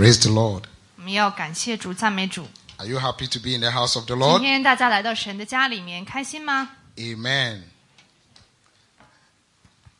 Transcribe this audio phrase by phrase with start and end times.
[0.00, 0.64] Praise the Lord.
[0.96, 2.48] 我们要感谢主，赞美主。
[2.78, 4.40] Are you happy to be in the house of the 今 Lord?
[4.40, 6.70] 天大家来到神的家里面，开心吗？
[6.96, 7.62] Amen.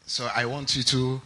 [0.06, 1.20] So I want you to,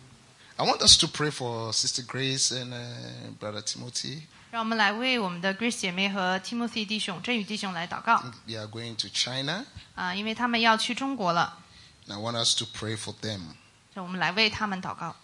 [0.57, 4.23] I want us to pray for Sister Grace and uh, Brother Timothy.
[4.51, 9.65] 让我们来为我们的 Grace 姐妹和 Timothy 弟兄、振宇弟兄来祷告 They are going to China,
[9.95, 11.59] 啊，因为他们要去中国了，
[12.09, 13.41] and I want us to pray for them.
[13.95, 15.15] 让我们来为他们祷告。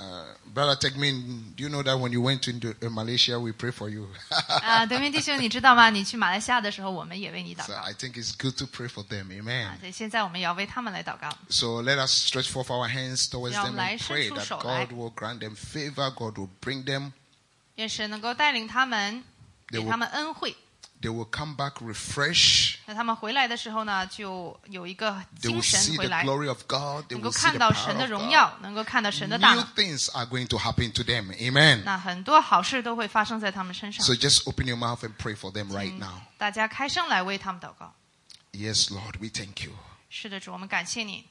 [0.00, 0.22] Uh,
[0.54, 3.72] Brother Tegmin, do you know that when you went to Indo- uh, Malaysia, we pray
[3.72, 4.06] for you?
[4.62, 5.90] 啊，德明弟兄，你知道吗？
[5.90, 9.24] 你去马来西亚的时候，我们也为你祷 so 告 I think it's good to pray for them.
[9.24, 9.80] 啊 Amen.
[9.80, 11.28] 所以现在我们也要为他们来祷告。
[11.50, 14.36] So let us stretch forth our hands towards 让我 them 们来 and 伸 pray 出
[14.36, 14.86] that 手来。
[14.86, 17.10] God will grant them favor, God will bring them,
[17.74, 19.24] 愿神能够带领他们，
[19.70, 20.56] They 给 will- 他们恩惠。
[21.02, 22.76] they will come back refreshed.
[22.86, 27.04] 那他们回来的时候呢，就有一个 They will 精神 see 回 the 来， glory of God.
[27.06, 28.32] They 能够 will see 看 the 到神 power 的 of 荣 God.
[28.32, 29.74] 耀，能够看到神的大 New 能。
[29.74, 31.32] things are going to happen to them.
[31.34, 31.82] Amen.
[31.84, 34.04] 那很多好事都会发生在他们身上。
[34.04, 36.22] So just open your mouth and pray for them right 请 now.
[36.36, 37.94] 大家开声来为他们祷告。
[38.52, 39.72] Yes, Lord, we thank you.
[40.10, 41.26] 是的，主，我们感谢你，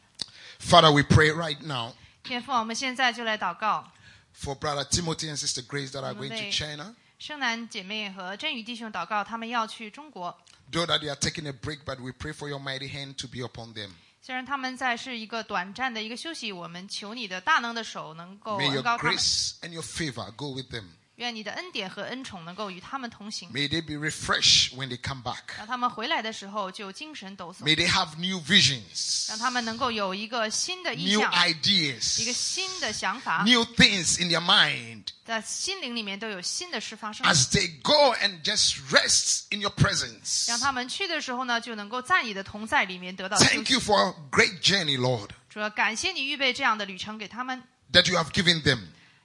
[0.62, 3.92] Father, we pray right now 天父，我们现在就来祷告。
[4.40, 6.52] for Brother Timothy and Sister Grace that are going to Amen.
[6.52, 6.96] China.
[7.22, 10.38] 圣南姐妹和振宇弟兄祷告，他们要去中国。
[10.72, 13.28] Though that they are taking a break, but we pray for your mighty hand to
[13.28, 13.90] be upon them.
[14.22, 20.84] 虽然他们在是一个短暂的一个休息，我们求你的大能的手能够 May 恩 your 高他们， grace and your favor go with them.
[21.22, 25.58] 愿你的恩典和恩宠能够与他们同行， May they be refreshed when they come back.
[25.58, 34.40] 让他们回来的时候就精神抖擞， May they have new visions, 让他们能够有一个新的意 new 向，一个 ideas, 新的想法， new things in their
[34.40, 37.26] mind 在心灵里面都有新的事发生。
[37.26, 40.48] as they go and just rest in your presence.
[40.48, 48.82] 让他们去的时候呢，就能够在你的同在里面得到休 Thank 息 you。for a great journey, Lord, 主要感谢你预备这样的旅程给他们， that you have given them.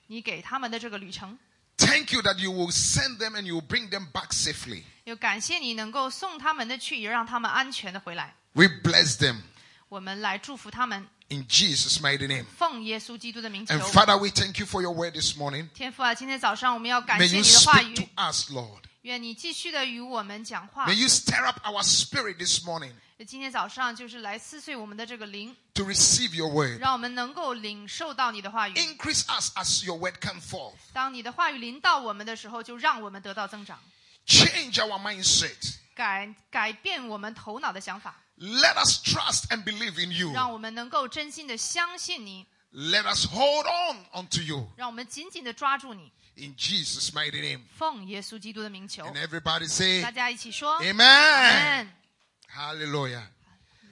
[0.07, 1.39] 你给他们的这个旅程，
[1.77, 4.85] Thank you that you will send them and you will bring them back safely.
[5.05, 8.37] 又感谢你能够送他们的去，也让他们安全的回来。
[8.53, 9.39] We bless them
[9.89, 12.45] 我们来祝福他们， in Jesus' mighty name.
[12.57, 15.69] 奉耶稣基督的名求 And。Father, we thank you for your word this morning.
[15.75, 18.83] 天父啊，今天早上我们要感 May 谢 you 你的话 speak to 语， us, Lord.
[19.03, 22.93] 愿你继续的与我们讲话 May。you stir up our spirit this morning
[23.27, 26.81] 今天早上就是来撕碎我们的这个灵， to receive your word.
[26.81, 28.75] 让我们能够领受到你的话语。
[28.75, 30.75] Increase us as your word come forth.
[30.93, 33.79] 当你的话语临到我们的时候，就让我们得到增长，
[34.27, 35.77] Change our mindset.
[35.95, 40.33] 改改变我们头脑的想法， Let us trust and believe in you.
[40.33, 44.69] 让我们能够真心的相信你， Let us hold on unto you.
[44.77, 46.11] 让我们紧紧的抓住你。
[46.35, 47.61] In Jesus' mighty name.
[47.77, 50.97] 奉耶稣基督的名求， And everybody say, 大家一起说 Amen.
[50.97, 51.89] Amen
[52.57, 53.23] Hallelujah.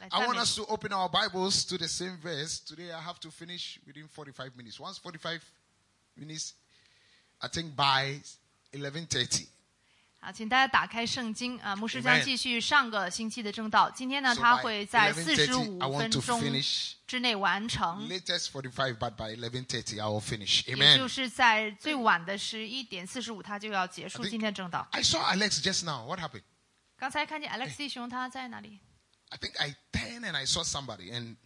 [0.00, 2.58] 来 I 赞 want 美 us to open our Bibles to the same verse.
[2.60, 4.78] Today I have to finish within 45 minutes.
[4.80, 5.40] Once 45
[6.16, 6.52] minutes,
[7.40, 8.20] I think by
[8.72, 9.46] 11:30.
[10.22, 13.90] 好，请大家打开圣经啊，牧师将 Amen 继续上个星期的正道。
[13.90, 16.92] 今天呢， So 他 by 会在四十 11:30, 五 I 分 want to 钟 finish.
[17.06, 20.66] 之内完成， Latest 45, but by 11:30 I will finish.
[20.68, 20.98] 也 Amen.
[20.98, 24.86] 就是在最晚的十一点四十五，他就要结 I 束 think- 今天正道。
[24.92, 26.06] I saw Alex just now.
[26.06, 26.42] What happened?
[26.98, 28.78] 刚才看见 Alex 弟兄他在哪里？
[29.30, 31.36] I think I turned and I saw somebody and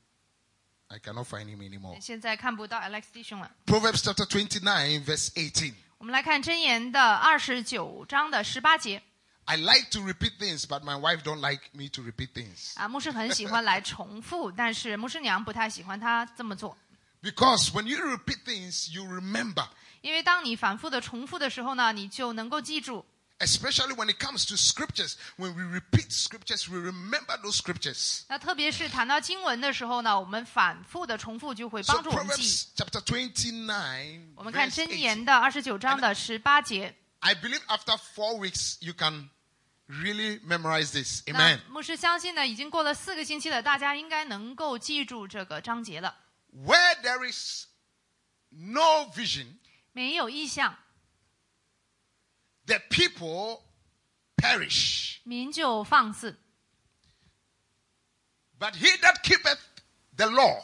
[0.88, 2.00] I cannot find him anymore.
[2.00, 3.50] 现在看不到 Alex 弟兄了。
[3.66, 5.74] Proverbs chapter 29 verse 18.
[5.98, 9.02] 我们来看箴言的二十九章的十八节
[9.46, 12.74] I like to repeat things, but my wife don't like me to repeat things.
[12.76, 16.76] 啊，牧师很喜欢来重复，但是牧师娘不太喜欢他这么做，
[17.22, 19.68] Because when you repeat things, you remember.
[20.00, 23.04] 因为当你反复的重复的时候呢，你就能够记住。
[23.40, 25.16] Especially when it comes to scriptures.
[25.36, 28.22] When we repeat scriptures, we remember those scriptures.
[28.28, 32.42] 那特别是谈到经文的时候呢，我们反复的重复就会 So 帮助我们记。
[32.42, 34.96] Proverbs chapter 29, 我们看 verse 箴 18.
[34.96, 36.94] 言的二十九章的十八节。
[37.18, 39.28] I believe after four weeks, you can
[39.88, 41.22] really memorize this.
[41.26, 41.60] 那 Amen.
[41.68, 46.16] 牧师相信呢，已经过了四个星期了，大家应该能够记住这个章节了。
[46.54, 47.66] Where there is
[48.50, 49.56] no vision,
[49.92, 50.78] 没有意向，
[52.68, 53.62] the people
[54.36, 55.18] perish.
[55.24, 56.36] 民就放肆；
[58.58, 59.58] But he that keepeth
[60.16, 60.62] the law,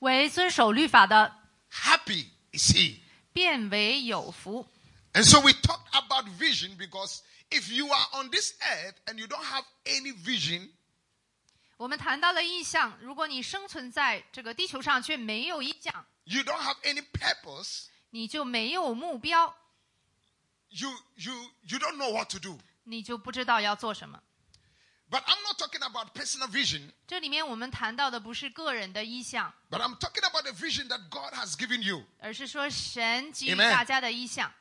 [0.00, 1.34] 为遵守律法的，
[1.70, 3.00] happy is he.
[3.32, 4.68] 变为有福。
[5.12, 7.20] And so we talked about vision because
[7.50, 10.70] if you are on this earth and you don't have any vision,
[11.76, 19.54] 我们谈到了意向，如果你生存在这个地球上却没有意向， you don't have any purpose, 你就没有目标，
[20.68, 22.58] you you you don't know what to do.
[22.84, 24.22] 你就不知道要做什么。
[25.10, 31.08] But I'm not talking about personal vision, 这里面我们谈到的不是个人的意向， but I'm talking about the vision that
[31.10, 32.04] God has given you.
[32.18, 34.52] 而是说神给予 Amen 大家的意向。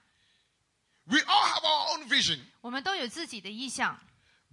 [1.05, 3.99] We all have our own vision, 我们都有自己的意向，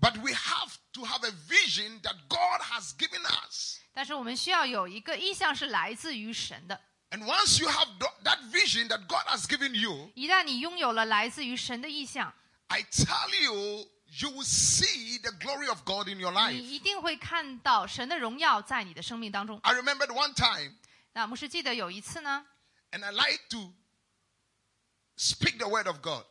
[0.00, 3.78] but we have to have a vision that God has given us.
[3.92, 6.80] 但是我们需要有一个意向是来自于神的。
[7.10, 12.32] And once you have th- that vision that God has given you, 一旦你拥有了来自于神的意向，
[12.68, 16.52] I tell you, you will see the glory of God in your 你 life.
[16.52, 19.58] 一定会看到神的荣耀在你的生命当中。
[19.64, 20.76] I remembered one time,
[21.12, 22.46] 那牧师记得有一次呢，
[22.92, 23.72] and I like to
[25.18, 26.24] speak the word of God.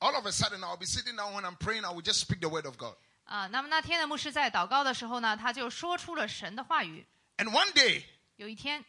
[0.00, 2.38] All of a sudden, I'll be sitting down when I'm praying, I will just speak
[2.38, 2.94] the word of God.
[3.24, 7.04] 啊，那么那天的牧师在祷告的时候呢，他就说出了神的话语。
[7.38, 8.04] And one day,
[8.36, 8.84] 有一天，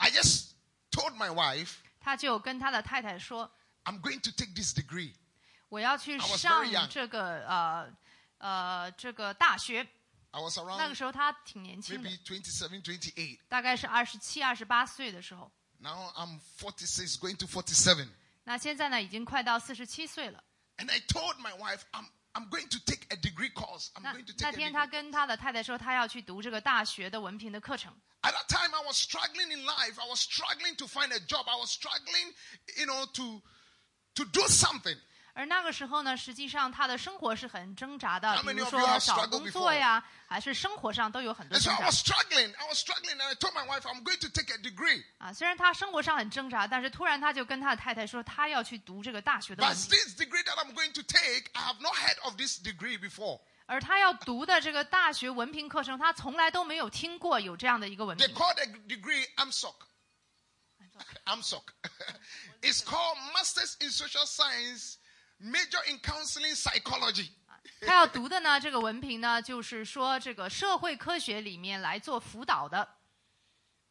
[0.00, 0.52] I just
[0.90, 3.50] told my wife, 他就跟他的太太说
[3.84, 5.14] I'm going to take this degree.：“
[5.68, 6.88] 我要去 I was 上 very young.
[6.88, 7.96] 这个呃
[8.38, 9.86] 呃这个大学。
[10.32, 13.38] I was ”那个 around 时候他挺年轻的， maybe 27, 28.
[13.48, 15.50] 大概是二十七、二十八岁的时候。
[15.78, 18.08] Now I'm 46, going to 47.
[18.44, 20.42] 那现在呢，已经快到四十七岁了。
[20.78, 23.90] And I told my wife, I'm, I'm going to take a degree course.
[23.96, 24.74] I'm 那 going to 那 take a 天 degree.
[24.74, 27.92] 他跟他的太太说，他要去读这个大学的文凭的课程。
[28.22, 30.00] At that time, I was struggling in life.
[30.00, 31.46] I was struggling to find a job.
[31.48, 32.34] I was struggling,
[32.76, 33.42] you know, to,
[34.16, 34.96] to do something.
[35.33, 41.71] 而那个时候呢，实际上他的生活是很挣扎的，How 比如说找工作呀，还是生活上都有很多 I'm.
[45.17, 45.33] 啊。
[45.33, 53.39] 虽然他生活上很挣扎，但是突然他就跟他的太太说，他要去读这个大学的 this degree that I'm going to take, I have not heard of this degree before.
[53.67, 58.35] 而他要读的这个大学文凭课程，他从来都没有听过有这样的一个文 They 凭。
[58.35, 59.75] call the degree AMSOC.
[61.25, 61.63] AMSOC.
[62.61, 64.97] it's called Masters in Social Science,
[65.40, 67.28] Major in Counseling Psychology.
[67.80, 72.88] 他要读的呢，这个文凭呢，就是说这个社会科学里面来做辅导的。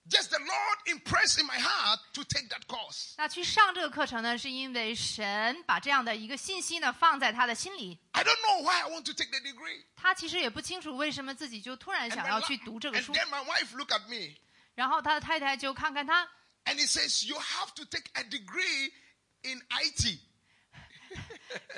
[0.08, 3.14] Just the Lord impressed in my heart to take that course.
[3.18, 8.00] 那去上这个课程呢，是因为神把这样的一个信息呢放在他的心里。
[8.12, 9.84] I don't know why I want to take the degree.
[9.96, 13.14] 他其实也不清楚为什么自己就突然 And, 想 my 要 la- 去读这个 and 书。
[13.14, 14.36] then my wife looked at me
[14.76, 16.28] 然后他的太太就看看他，
[16.66, 18.92] and he says, You have to take a degree
[19.44, 20.20] in IT.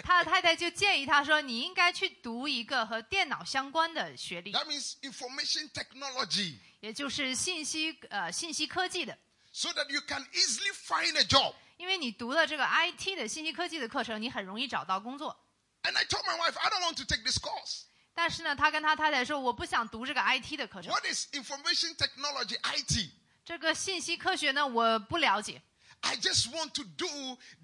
[0.03, 6.57] 他的太太就建议他说：“你应该去读一个和电脑相关的学历，That means information technology.
[6.81, 9.17] 也就是信息呃信息科技的。
[9.53, 11.55] So that you can easily find a job.
[11.77, 15.37] 因为你读了这个 IT 的信息科技的课程，你很容易找到工作。
[15.83, 17.83] And I told my wife, I don't want to take this course.
[18.15, 23.11] 但是呢，他跟他太太说：我不想读这个 IT 的课程，What is information technology, IT?
[23.45, 25.61] 这个信息科学呢，我不了解。
[26.02, 27.08] I just want to do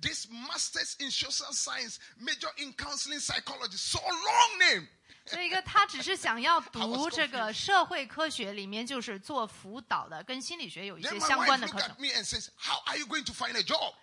[0.01, 3.77] this master's in social science, major in counseling psychology.
[3.77, 4.87] So long name.
[5.25, 12.49] 所以一个他只是想要 I was 读这个社会科学里面就是做辅导的，跟心理学有一 Then 些 my 相 wife 关的课 looked 程 at。me and says,
[12.57, 13.93] How are you going to find a job?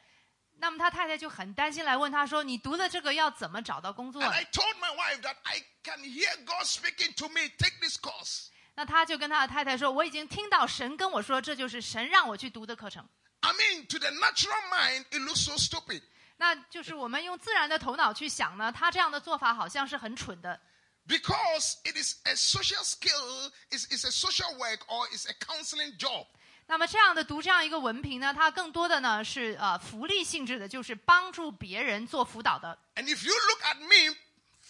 [0.58, 7.80] 那么他太太就很担心，来问他说：“你读了这个要怎么找到工作 And I told my wife that I can hear God speaking to me, take
[7.80, 8.46] this course.
[8.76, 13.06] 那他就跟他的太太说：“我已经听到神跟我说，这就是神让我去读的课程。
[13.44, 16.02] I mean, to the natural mind, it looks so stupid.
[16.36, 20.60] 那就是我们用自然的头脑去想呢，他这样的做法好像是很蠢的，
[21.06, 25.96] Because it is a social skill, it's, it's a social work, or it's a counseling
[25.98, 26.26] job.
[26.66, 32.78] 那么这样的读这样一个文凭呢，它更多的呢是呃福利性质的，就是帮助别人做辅导的。
[32.94, 34.16] And if you look at me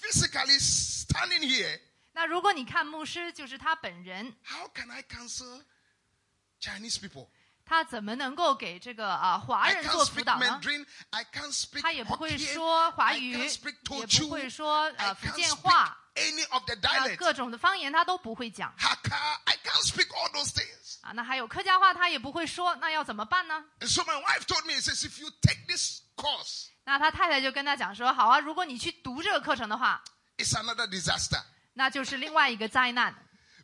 [0.00, 1.78] physically standing here,
[2.12, 5.62] 那如果你看牧师，就是他本人， how can I counsel
[6.60, 7.28] Chinese people?
[7.65, 10.61] 他怎么能够给这个啊、华人做辅导呢
[11.81, 13.49] 他也不会说华语，也
[14.19, 17.17] 不会说呃福建话，any of the dialects.
[17.17, 19.17] 各种的方言他都不会讲 Hakka.
[19.45, 20.53] I can't speak all those.
[21.01, 21.11] 啊。
[21.13, 30.03] 那还有客家话他也不会说，那要怎么办呢？And so my wife told me, says, if you take this course, 那他太太就跟他讲说：“好啊，如果你去读这个课程的话
[30.37, 31.41] ，it's another disaster.
[31.73, 33.13] 那就是另外一个灾难，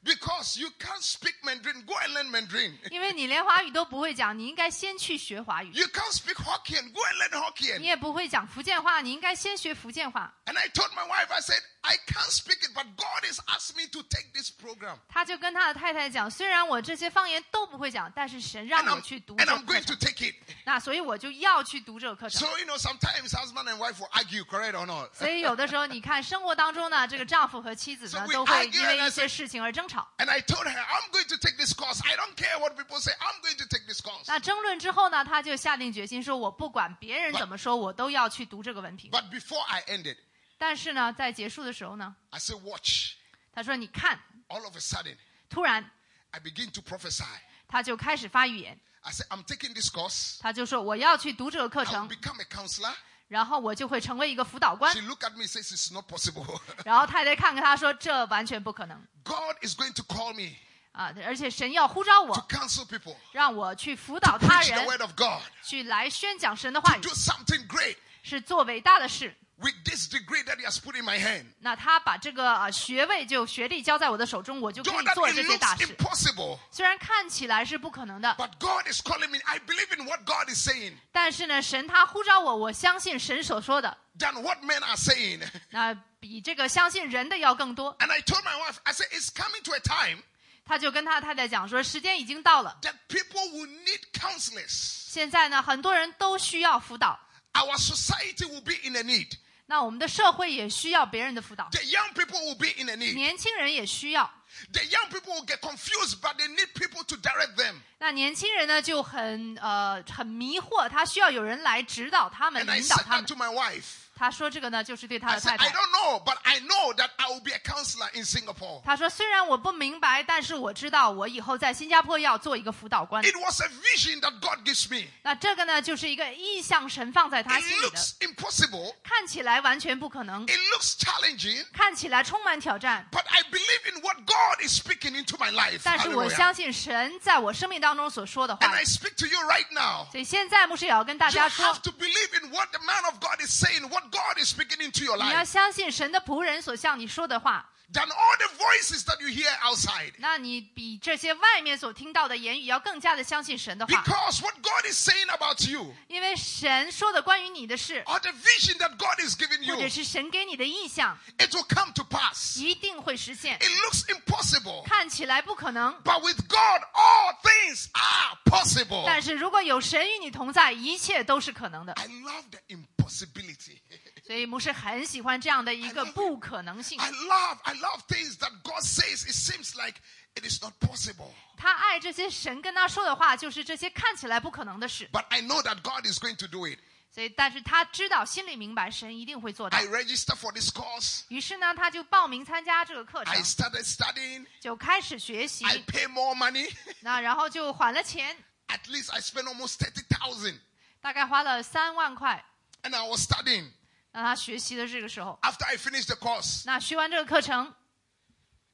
[0.02, 1.84] Because you can't speak Mandarin.
[1.84, 2.74] Go and learn Mandarin.
[2.92, 5.72] 因为你连华语都不会讲，你应该先去学华语。
[5.72, 6.92] You can't speak Hokkien.
[6.92, 7.80] Go and learn 你 Hokkien.
[7.80, 10.32] 也不会讲福建话，你应该先学福建话。
[10.44, 13.74] And I told my wife, I said, I can't speak it, but God has asked
[13.76, 14.98] me to take this program.
[15.08, 20.34] 他就跟他的太太讲，虽然我这些方言都不会讲，但是神让 And 我 I'm, 去读 and 这个 I'm 课 going to 程， take it.
[20.64, 22.40] 那所以我就要去读这个课程。
[22.40, 25.12] So, you know, sometimes husband and wife will argue, correct or not?
[25.16, 30.06] 所以有的时候，你看生活当中呢，这个丈夫和妻子 So 呢 we 都会 argue 因为 and I 一些 say- 事情而争 吵。
[30.18, 32.00] And I told her, I'm going to take this course.
[32.04, 33.12] I don't care what people say.
[33.20, 34.24] I'm going to take this course.
[34.26, 39.10] 那争论之后呢，他就下定决心说：“我不管别人怎么说，我都要去读这个文凭。
[39.10, 43.14] But before I ended, ” 但是呢，在结束的时候呢， I say, watch.
[43.52, 45.16] 他说：“你看， All of a sudden,
[45.48, 45.90] 突然
[46.30, 47.24] I begin to prophesy.
[47.68, 50.38] 他就开始发预言， I say, I'm taking this course.
[50.40, 52.94] 他就说我要去读这个课 I will 程， become a counselor.
[53.31, 54.99] 然后我就会成为一个辅导官 She。
[54.99, 56.59] looked at me says, It's not possible.
[56.83, 60.57] 然后太太看看他说：“这完全不可能 God is going to call me
[60.91, 61.13] 啊！
[61.25, 69.33] 而且神要呼召 to 我，counsel people, 让我去辅导他 the 人，word of God, 去来宣讲神的话语 do，something great 是做伟大的事。
[69.60, 71.46] with this degree that He has put in my hand.
[71.60, 75.96] 那他把这个啊学位就学历交在我的手中，我就可 Though 以 that 做 it 这些大 looks 事。
[75.96, 79.38] impossible, 虽然看起来是不可能的， but God is calling me.
[79.44, 85.42] I believe in what God is saying 但是呢，神他呼召我，我相信神所说的， than what men are saying.
[85.70, 87.96] 那比这个相信人的要更多。
[87.98, 90.22] And I told my wife, I said, It's coming to a time
[90.66, 95.06] 他就跟他太太讲说，时间已经到了， that people will need counselors.
[95.08, 97.18] 现在呢，很多人都需要辅导，
[97.52, 99.30] Our society will be in a need.
[99.71, 103.15] 那我们的社会也需要别人的辅导，The young people will be in a need.
[103.15, 104.29] 年轻人也需要。
[104.73, 107.75] The young people will get confused, but they need people to direct them.
[107.99, 113.35] 那年轻人呢就很呃很迷惑，他需要有人来指导他们、And I 引导 said 他 that 们 to。
[113.35, 113.85] my wife.
[114.18, 115.76] 他说这个呢，就是对他 I 的 said, 太 I 太。
[115.76, 118.80] don't know, but I know that I will be a counselor in Singapore.
[118.82, 123.22] 他说虽然我不明白，但是我知道我以后在新加坡要做一个辅导官。
[123.22, 125.08] It was a vision that God gives me.
[125.22, 128.94] 那这个呢，就是一个意向神放在他 It 心里的， looks impossible.
[129.04, 131.66] 看起来完全不可能， It looks challenging.
[131.74, 133.06] 看起来充满挑战。
[133.12, 135.82] But I believe in what God is speaking into my life.
[135.84, 136.36] 但是我 Hallelujah.
[136.38, 140.10] 相信神在我生命当中所说的 And 话 I，speak to you right now.
[140.10, 144.38] 所以现在牧师也要跟大 You 家说 have，to believe in what the man of God is saying, what God
[144.38, 147.70] is speaking into your 你要 life, 相信神的仆人所向你说的话。
[147.92, 150.12] than all the voices that you hear outside.
[150.18, 159.36] 那你比这些外面所听到的言语要更加的相信神的话， Because what God is saying about you, 因为神说的关于你的事， or the vision that God is
[159.36, 162.58] giving 或者 you, 是神给你的意向， it will come to pass.
[162.58, 163.56] 一定会实现。
[163.60, 169.04] It looks impossible, 看起来不可能， but with God, all things are possible.
[169.06, 171.92] 但是如果有神与你同在，一切都是可能的。
[171.92, 173.78] I love the impossibility.
[174.26, 176.98] 所以牧师很喜欢这样的一个不可能性。
[177.00, 179.24] I love, I love things that God says.
[179.24, 180.00] It seems like
[180.34, 181.30] it is not possible.
[181.56, 185.08] 他爱这些神跟他说的话，就是这些看起来不可能的事。
[185.12, 186.78] But I know that God is going to do it.
[187.12, 191.22] 所以，但是他知道，心里明白，神一定会做到 I。register for this course.
[191.28, 194.44] 于是呢，他就报名参加这个课 I 程， started studying.
[194.60, 195.64] 就开始学习。
[195.64, 196.70] I pay more money.
[197.00, 198.36] 那然后就还了钱，
[198.68, 200.58] At least I spent almost 30,000.
[201.00, 202.44] 大概花了三万块，
[202.82, 203.70] And I was studying.
[204.11, 205.39] 让他学习的这个时候。
[205.41, 207.73] After I finished the course, 那学完这个课程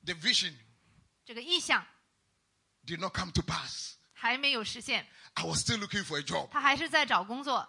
[0.05, 0.53] ，the vision
[1.25, 1.85] 这个意向
[2.85, 3.93] did not come to pass.
[4.13, 6.49] 还没有实现，I was still looking for a job.
[6.49, 7.67] 他还是在找工作。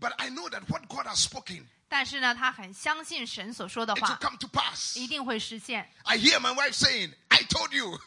[0.00, 4.96] But I know that what God has spoken, 但是呢，他很相信神所说的话 come to pass.
[4.96, 5.92] 一定会实现。
[6.04, 8.00] I hear my wife saying, I told you.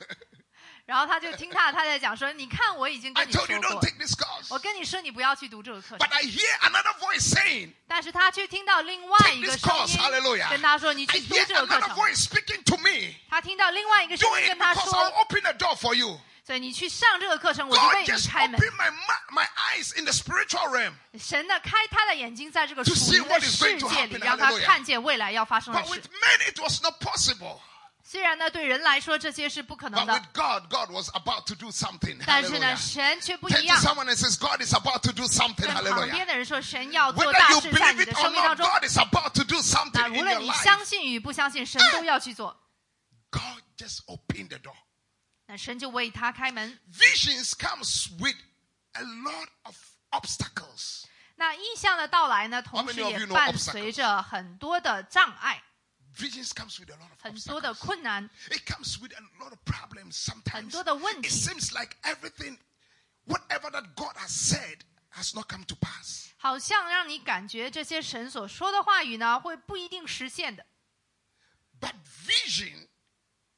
[0.86, 3.82] 然后他就听他他在讲说你看我已经跟你说过。
[4.50, 6.00] 我跟你说你不要去读这个课程。
[7.88, 9.98] 但是他却听到另外一个声音
[10.50, 11.90] 跟他说你去读这个课程。
[13.30, 14.84] 他听到另外一个声音跟他说。
[15.12, 16.20] open the door for you.
[16.46, 18.60] 所以你去上这个课程我就为你开门。
[21.18, 26.02] 神的开他的眼睛在这个属灵的世界里让他看见未来要发生的事。
[28.03, 28.03] with。men, it was not possible.
[28.09, 32.19] 虽然呢，对人来说这些是不可能 But 的， with God, God was about to do something.
[32.27, 32.77] 但是呢， Hallelujah.
[32.77, 33.81] 神却不 Turn 一 to 样。
[33.83, 35.67] someone and says, God is about to do something.
[35.67, 36.13] 跟旁 Hallelujah.
[36.13, 38.67] 边的人说，神要做 Whether 大 you 事在 believe 你的 it 生 or 命当 not, 中。
[38.67, 40.63] God is about to do something 那 in 无 your 论你 life.
[40.65, 42.57] 相信与不相信，神都要去做。
[43.31, 44.77] God just opened the door.
[45.47, 46.79] 那神就为他开门。
[46.91, 48.37] Visions comes with
[48.93, 49.77] a lot of
[50.11, 51.05] obstacles.
[51.37, 55.63] 那意象的到来呢，同 How 时 many of 也 you know 伴随着很多的障碍，
[56.15, 57.87] Visions comes with a lot of 很多的 obstacles.
[57.87, 60.71] 困难， It comes with a lot of problems 很 sometimes.
[60.73, 61.31] 多的问 It 题。
[61.31, 62.59] seems like everything,
[63.27, 64.81] whatever that God has said,
[65.11, 66.31] has not come to pass.
[66.39, 70.67] 好像让你感觉这些神所说的话语呢，会不一定实现的。
[71.81, 71.95] But
[72.27, 72.89] vision,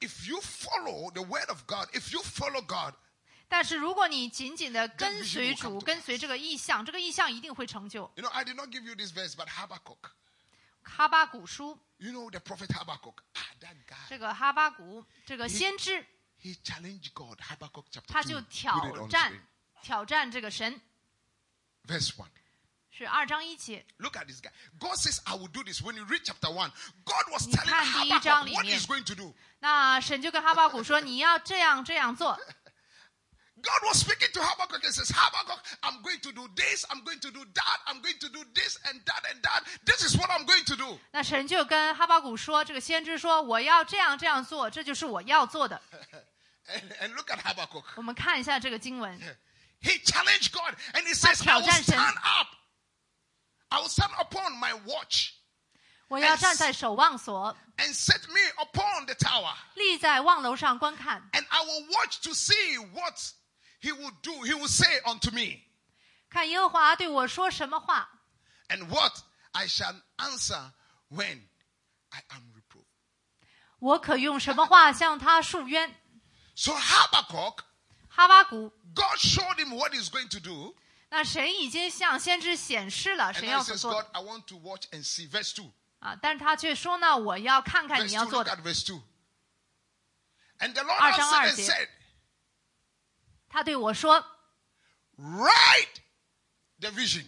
[0.00, 2.94] if you follow the word of God, if you follow God,
[3.48, 8.10] 但是如果你紧紧的跟 vision 随 will come 主， to 跟随这个意象，这个意象一定会成就。
[8.16, 10.10] you know, I did not give you this verse, but Habakkuk.
[10.85, 13.15] 哈巴谷书，You know the prophet Habakkuk.
[13.33, 13.95] Ah, that guy.
[14.07, 16.05] 这个哈巴谷这个先知
[16.41, 17.39] ，He challenged God.
[17.41, 18.27] Habakkuk chapter 他 2.
[18.29, 19.41] 就 Put it 挑 on 战 screen.
[19.81, 20.79] 挑战这个神
[21.87, 22.25] ，Verse 1.
[22.97, 23.85] 是二章一节。
[23.97, 24.51] Look at this guy.
[24.79, 25.81] God says, I will do this.
[25.81, 26.71] When you read chapter 1,
[27.03, 28.79] God was 你 telling 看第一章 Habakkuk 里 what 面。
[28.79, 29.33] he's going to do.
[29.59, 32.39] 那神就跟哈巴谷说：“你要这样这样做。
[33.64, 37.30] God was speaking to Habakkuk and says, Habakkuk, I'm going to do this, I'm going to
[37.30, 39.64] do that, I'm going to do this and that and that.
[39.84, 40.98] This is what I'm going to do.
[41.12, 45.80] 那 神就跟哈巴谷说，这个先知说，我要这样这样做，这就是我要做的。
[46.68, 47.84] And, and look at Habakkuk.
[47.96, 49.20] 我们看一下这个经文，
[49.82, 51.98] He challenged God and he says, I will 挑战神。
[51.98, 52.48] stand up.
[53.68, 55.32] I will stand upon my watch
[56.08, 59.54] 我要站在守望所， and set me upon the tower.
[59.74, 63.16] 立在望楼上观看， And I will watch to see what
[63.84, 64.32] he will do.
[64.44, 65.62] He will say unto me,
[66.28, 68.08] 看耶和华对我说什么话，
[68.68, 69.12] and what
[69.52, 70.72] I shall answer
[71.10, 71.48] when
[72.10, 72.86] I am reproved.
[73.78, 75.94] 我可用什么话向他述冤。
[76.54, 77.60] So Habakkuk,
[78.08, 80.76] 哈巴谷， God showed him what he's going to do.
[81.08, 84.84] 那神已经向先知显示了 And 神 now 要 he 所 says, 做 God, 的 I want to watch
[84.92, 85.28] and see.
[85.28, 85.70] Verse 2.
[86.00, 89.00] 啊，但是他却说呢，我要看看 Verse 你要 2, 做 look 的 at。verse 2.
[90.60, 91.62] And the Lord 二章 answered 二 and 节。
[91.64, 91.88] said,
[93.54, 94.24] 他对我说，
[95.16, 96.00] Write
[96.80, 97.26] the vision.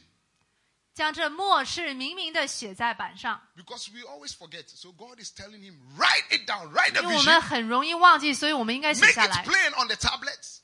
[0.95, 4.69] 将这末世明明的写在板上， Because we always forget.
[4.69, 9.27] So God is telling him, write it down, write the 因为我 vision, 们很容易忘记，所以我们应该写 make 下
[9.27, 10.59] it 来， plain on the tablets,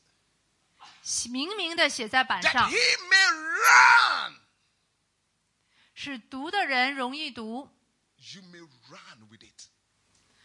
[1.30, 4.35] 明明的写在板 that 上 he，may run.
[5.95, 7.71] 使读的人容易读，
[8.16, 9.68] You may run with it.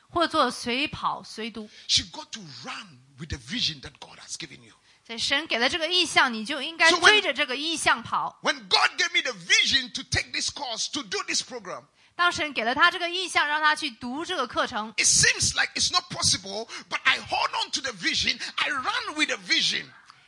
[0.09, 1.69] 或做随跑随读。
[1.89, 4.75] You got to run with the vision that God has given you.
[5.07, 8.39] 所以神给了这个意象，你就应该 So when- 追着这个意象跑。
[8.41, 11.83] When God gave me the vision to take this course, to do this program,
[12.15, 18.39] 当神给了他这个意象，让他去读这个课程， it seems like it's not possible, but I hold on to the vision.
[18.55, 19.85] I run with the vision.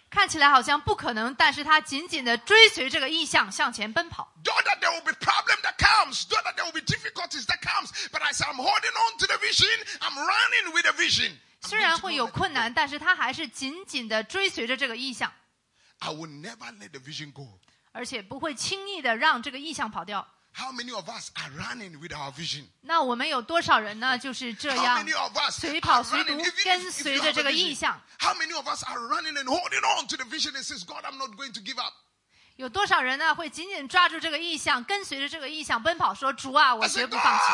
[0.10, 4.34] 看起来好像不可能，但是他紧紧的追随这个意象向前奔跑。
[4.44, 7.60] Though that there will be problem that comes, though that there will be difficulties that
[7.62, 9.68] comes, but as I'm holding on to the vision,
[10.00, 11.38] I'm running with the vision.
[11.63, 15.33] 虽然会有困难，但是他还是紧紧的追随着这个意向
[15.99, 17.61] ，I will never let the vision go.
[17.93, 20.27] 而且不会轻易的让这个意向跑掉。
[20.53, 22.67] How many of us are running with our vision?
[22.81, 24.19] 那我们有多少人呢？
[24.19, 25.07] 就是这样
[25.51, 27.73] 随跑随读跟随着这个意?
[27.73, 31.19] 象？How many of us are running and holding on to the vision and says, God, I'm
[31.19, 31.93] not going to give up?
[32.57, 33.35] 有多少人呢？
[33.35, 37.45] 会紧紧抓住这个意向，跟随着这个意向奔跑，说：“主啊，我 I 绝不 God, 放弃。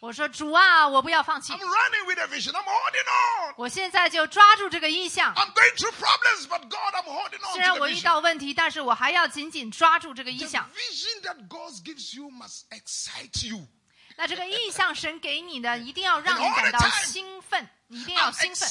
[0.00, 1.52] 我说主啊，我不要放弃。
[3.56, 5.34] 我现在就抓住这个意象。
[7.52, 10.70] 虽然我遇到问题，但是我还要紧紧抓住这个意象。
[14.16, 18.68] 那这个意象神给你呢，一定要让你感到兴奋，一定要兴奋。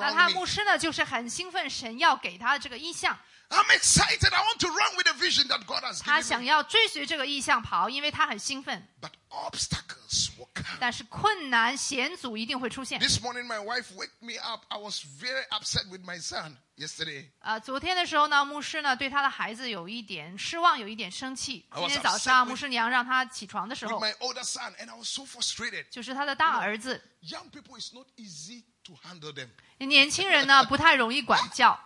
[0.00, 3.18] 那他牧师呢，就是很兴奋，神要给他的这个意象。
[3.49, 4.33] I'm excited.
[4.33, 6.45] I want to run with the vision that God has 他 given 想 me.
[6.45, 8.87] 要追随这个意象跑，因为他很兴奋。
[9.01, 10.77] But obstacles will come.
[10.79, 12.99] 但是困难险阻一定会出现。
[13.01, 14.63] This morning, my wife woke me up.
[14.69, 17.29] I was very upset with my son yesterday.
[17.39, 21.65] 呃，昨天的时候呢，牧师呢对他的孩子有一点失望，有一点生气。
[21.71, 24.95] I 今 was 天早 upset 上 with- 牧师娘让他起床的时 With 候， my older son, and I
[24.95, 25.89] was so frustrated.
[25.89, 27.03] 就是他的大儿子。
[27.21, 29.49] Young people, it's not easy to handle them.
[29.79, 31.77] 年轻人呢不太容易管教，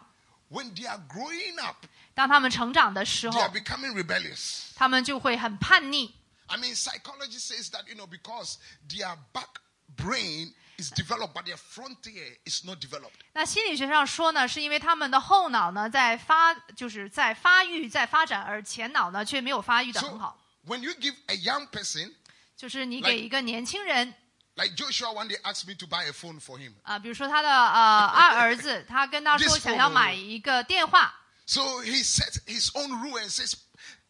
[0.49, 4.67] When they are growing up, 当他们成长的时 they 候 are，becoming rebellious.
[4.75, 6.13] 他们就会很叛逆。
[6.47, 9.49] I mean, psychology says that, you know, because their back
[9.97, 13.19] brain is developed, but their frontier is not developed.
[13.33, 20.39] 那心理学上说呢，是因为他们的后脑呢在发，就是在发育、在发展，而前脑呢却没有发育的很 So 好。
[20.67, 22.13] when you give a young person,
[22.55, 24.13] 就是你 Like- 给一个年轻人
[24.55, 26.73] like Joshua one day asked me to buy a phone for him.
[26.83, 31.13] 啊、比如说他的呃二儿子，他跟他说 This 想要 phone- 买一个电话，
[31.45, 33.53] So he set his own rule and says,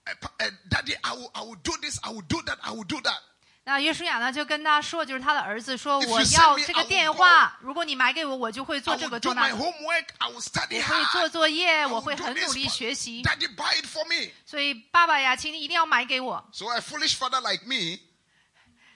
[0.06, 2.72] "Uh, pa- uh, Daddy, I will, I will do this, I will do that, I
[2.72, 3.18] will do that.
[3.68, 9.10] 那约书亚呢就跟他说，就是他的儿子说 If you 我 send 要 me, 这 I 个 will 电话，如果你买给我，我就会 I 做这 will
[9.10, 11.30] 个 do 做那 my 个， homework, I will 我 study 会做 hard.
[11.30, 13.24] 作业， I 我 will 会 do 很 this, 努力 but 学习。
[13.24, 14.32] Daddy, buy it for me.
[14.46, 16.48] 所以爸爸呀，请你一定要买给我。
[16.54, 17.98] So a foolish father like me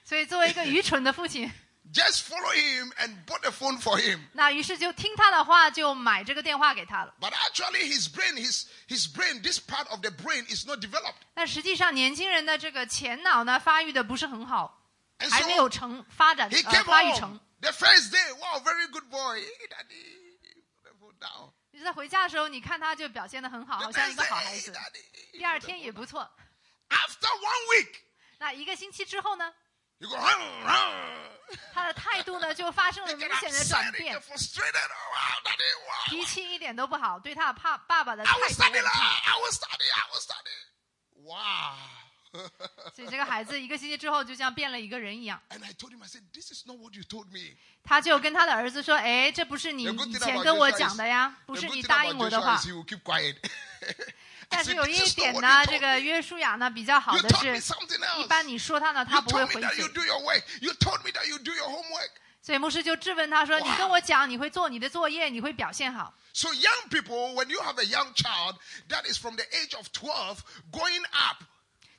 [0.03, 1.51] 所以作为一个愚蠢的父亲，
[1.93, 4.19] just follow him and bought a phone for him.
[4.33, 7.13] 那于是就听他的话，就买这个电话给他了。
[7.19, 11.15] But actually, his brain, his, his brain, this part of the brain is not developed.
[11.33, 14.87] 但实际上，年轻人的这个前脑呢，发育的不是很好，
[15.19, 17.39] And 还没有 so 成发展 he 呃 came 发育 home 成。
[17.61, 18.33] the first day.
[18.33, 19.39] Wow, very good boy.
[19.39, 20.39] Hey, Daddy,
[20.75, 21.51] put the phone down.
[21.71, 24.71] 你在回家的时候，你看他就表现的很好， The 好像一 next 个 day, 好孩 hey, 子。
[24.71, 25.37] Daddy.
[25.37, 26.29] 第二天也不错。
[26.89, 27.95] After one week,
[28.39, 29.53] 那一个星期之后呢，
[31.72, 34.14] 他的态度呢就发生了明显的转变.
[34.14, 34.22] Oh.
[36.06, 38.72] 脾气一点都不好，对他爸爸爸的 I 态 will 度
[42.33, 42.39] 很 lah.
[42.39, 42.39] 差。
[42.39, 42.39] I will study.
[42.39, 42.49] I will study.
[42.79, 42.91] Wow.
[42.95, 45.41] 所以这个孩 孩子一个星期之后就像变了一个人一样。
[45.49, 47.55] And I told him, I said, This is not what you told me.
[47.83, 51.75] 他就跟他的儿子说：“哎，这不是你 The good 以 thing 前 about 跟我 Joshua 讲 is- 的呀， The 不是 good
[51.75, 53.35] 你 thing 答 about 应我的 Joshua 话 is。he will keep quiet.
[53.41, 53.95] I
[54.49, 55.99] 但是 said, 有 This 一 is not 点 what 呢， you 这 told 个 me.
[55.99, 58.27] 约书亚呢比较好 You 的 told me 是， something 一 else.
[58.27, 59.93] 般你说他呢， You 他不会 told me 回 that you 嘴。
[59.93, 60.43] do your work.
[60.61, 62.09] You told me that you do your homework.
[62.41, 66.13] 所以牧师就质问他说：“哇你跟我讲你会做你的作业，你会表现好。
[66.33, 68.55] So young people, when you have a young child
[68.89, 70.37] that is from the age of 12
[70.71, 71.43] going up,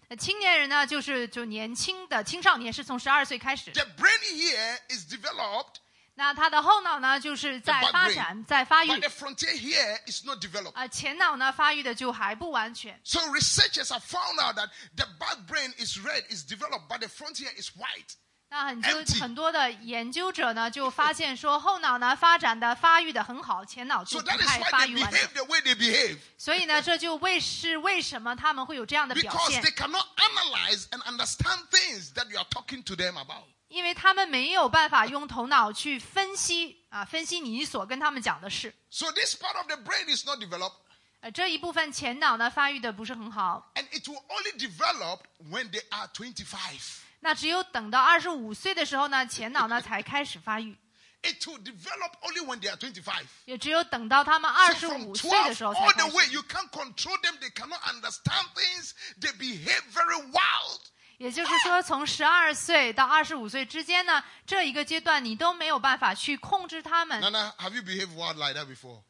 [0.08, 5.76] 那青年人呢，就是就年轻的青少年是从十二岁开始，the brain here is developed,
[6.13, 10.74] 那他的后脑呢就是在发展，在发育 but，the frontier here is not developed.
[10.74, 13.00] 啊，前脑呢发育的就还不完全。
[13.04, 17.52] So researchers have found out that the back brain is red, is developed, but the frontier
[17.58, 18.15] is white.
[18.56, 25.20] 那很多很多的研究者呢，就发现说后脑呢发展的发育的很好，前脑就不太发育完整。
[25.20, 26.18] behave the way they behave.
[26.38, 33.44] 所以呢，这就为是为什么他们会有这样的表现 they，cannot analyze and understand things that you are talking to them about.
[33.68, 38.74] 因为他们没有办法用头脑去分析啊，分析你所跟他们讲的事。
[38.89, 40.76] So this part of the brain is not developed,
[41.20, 45.20] 呃，这一部分前脑呢发育的不是很好，and it will only develop
[45.52, 47.02] when they are 25.
[47.25, 50.77] 那只有等到二十五岁的时候呢，前脑呢才开始发育
[51.23, 53.25] ，It will develop only when they are 25.
[53.45, 56.15] 也只有等到他们二 So 十五岁的12时候才 all 开 the 始。
[56.15, 57.35] way, you can't control them.
[57.39, 58.93] They cannot understand things.
[59.19, 60.81] They behave very wild.
[61.17, 67.19] 也就是说，从十二岁到二十五岁之间呢，这一个阶段你都没有办法去控制他们。
[67.21, 69.01] Nana, have you behaved wild like that before?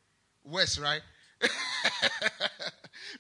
[0.44, 1.02] Worse, right?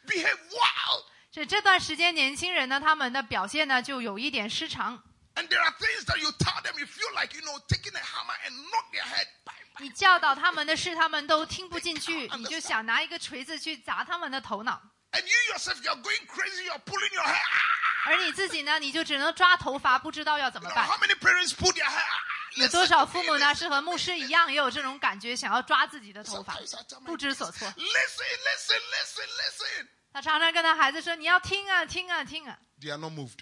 [0.08, 1.04] Behave wild.
[1.36, 5.04] 这这段时间，年轻人呢，他们的表现呢就有一点失常。
[5.36, 8.38] And there are things that you tell them, you feel like, you know, taking a hammer
[8.46, 9.28] and knock their head.
[9.44, 9.84] Bang, bang.
[9.84, 16.64] 你教导他们的事，他们都听不进去，你就想拿一个锤子去砸他们的头脑，And you yourself, you're going crazy.
[16.70, 17.34] You're pulling your hair.
[17.36, 18.08] Ah!
[18.08, 20.96] 而你自己呢，你就只能抓头发，不知道要怎么办 how。
[21.00, 22.00] many parents pull their hair?
[22.00, 26.58] Ah, 有多少父母呢是和牧师一样，也有这种感觉，想要抓自己的头发
[27.06, 27.68] 不知所措。
[27.76, 29.88] Listen, listen, listen, listen.
[30.15, 32.59] 他常常跟他孩子说：“你要听啊，听啊，听啊。
[32.81, 33.39] They are not moved.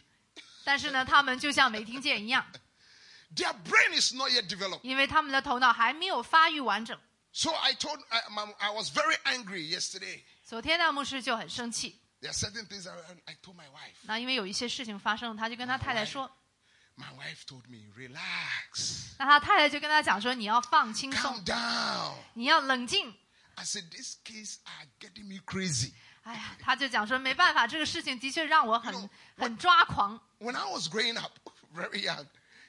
[0.64, 2.44] ”但是呢，他们就像没听见一样，
[3.34, 4.80] Their brain is not yet developed.
[4.82, 6.98] 因为他们的头脑还没有发育完整。
[7.32, 10.24] So I told, I, my- I was very angry yesterday.
[10.44, 12.00] 昨天呢，牧师就很生气。
[12.20, 13.94] There are certain things I, I told my wife.
[14.02, 16.30] 那因为有一些事情发生，他就跟他太太说，
[16.96, 22.14] My wife told me, relax, 那他太太就跟他讲说：“你要放轻松 calm，down.
[22.34, 23.14] 你要冷静。
[23.54, 30.19] I said, these kids are getting me crazy. ” 哎呀，他就讲说没办法，这个事情的确让我很很抓狂。
[30.39, 31.31] When I was growing up,
[31.75, 32.25] very young,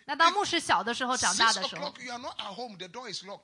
[0.06, 3.42] 那当牧师小的时候，长大 six 的时候 o'clock,，you are not at home, the door is locked.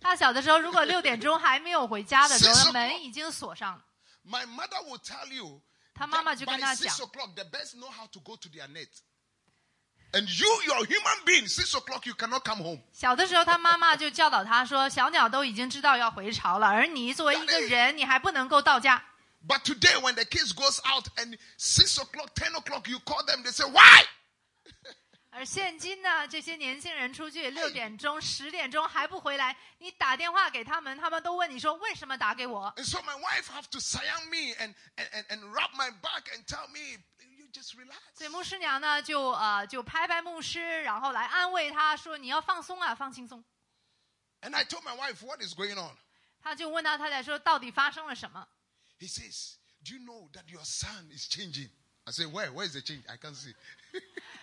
[0.00, 3.84] 他小的时候，如果六点钟还没有回家的时候，门已经锁上了。
[4.24, 5.60] My mother will tell you
[5.94, 7.10] 他妈妈就跟他 six 讲，
[10.13, 12.81] And you, you're a human being, six o'clock, you cannot come home.
[12.91, 19.01] 小的时候，他妈妈就教导他说：“小鸟都已经知道要回巢了，而你作为一个人，你还不能够到家。
[19.47, 23.41] But today, when the kids goes out and six o'clock, ten o'clock, you call them,
[23.43, 24.05] they say, why?
[25.31, 35.89] ”而现今呢，这些年轻人出去六点钟、十点钟还不回来，你打电话给他们，他们都问你说：“为什么打给我 And so my wife have to sayang me and, and, and, and rub my
[36.01, 37.14] back and tell me, you just？” relax.
[37.62, 43.44] 所以牧师娘呢，就呃就拍拍牧师，然后来安慰他说：“你要放松啊，放轻松。
[44.42, 45.96] And I told my wife, what is going on?
[46.42, 48.46] ”他就问他太太说：“到底发生了什么
[48.98, 51.70] He says, do you know that your son is changing?
[52.04, 52.52] I say, where?
[52.52, 53.04] Where is the change?
[53.08, 53.54] I can't see.？”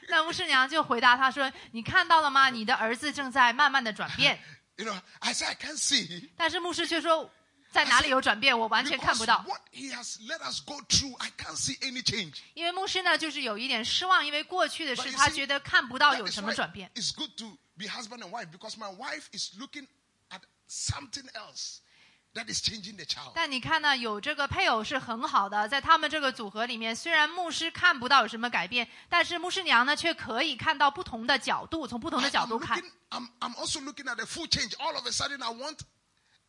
[0.10, 2.50] 那牧师娘就回答他说：“你看到了吗？
[2.50, 4.40] 你的儿子正在慢慢的转变。
[4.76, 6.30] You know, I say, I can't see.
[6.36, 7.32] ”但是牧师却说
[7.74, 8.58] ：“在哪里有转变？
[8.58, 9.44] 我完全看不到。
[9.48, 12.36] what he has let us go through, I can't see any change.
[12.54, 16.92] 因为牧师呢，就是有一点失望，因为过去的事他觉得看不到有什么转变。
[16.94, 19.88] It's good to be husband and wife because my wife is looking
[20.30, 21.80] at something else
[22.36, 23.32] that is changing the child.
[23.34, 32.82] 但你看呢，有这个配偶是很好的，在他们这个组合里面，虽然牧师看不到有什么改变，但是牧师娘呢却可以看到不同的角度，从不同的 I- 角 I'm, 度看。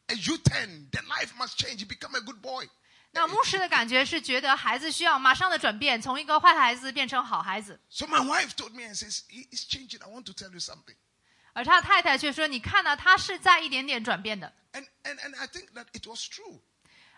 [0.08, 0.39] a full change.
[0.39, 0.88] All of a sudden, I want a U-turn.
[0.91, 1.82] The life must change.
[1.82, 2.67] He become a good boy.
[3.12, 10.03] 那牧师的感觉是觉得孩子需要马上的转变，从一个坏孩子变成好孩子， So my wife told me and says, he is changing.
[10.03, 10.95] I want to tell you something.
[11.53, 14.53] 而他太太却说：“你看呢，他是在一点点转变的。
[14.73, 16.62] And, and, and I think that it was true.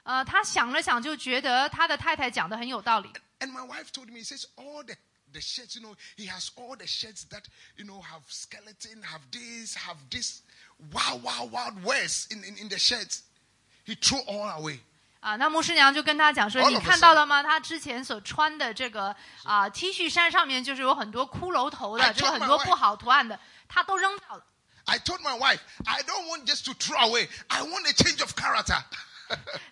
[0.04, 3.12] ”呃，他想了想，就觉得他的太太讲的很有道理。
[3.40, 4.96] And my wife told me, he says, all the,
[5.34, 7.44] the shirts, you know, he has all the shirts that,
[7.76, 10.42] you know, have skeleton, have this, have this,
[10.92, 13.22] wow, wow, wild words in, in, in the shirts.
[13.86, 14.80] He threw all away.
[15.22, 17.44] 啊，那牧师娘就跟他讲说：“ All 你 of a 看到了吗？
[17.44, 24.44] 他之前所穿的这个啊 T 恤衫上面就是有很多骷髅头 I 的，这个 told 很 my 多 wife- 不好图案的，他都扔掉了。
[24.86, 27.30] I told my wife, I don't want just to throw away.
[27.50, 28.84] I want a change of character.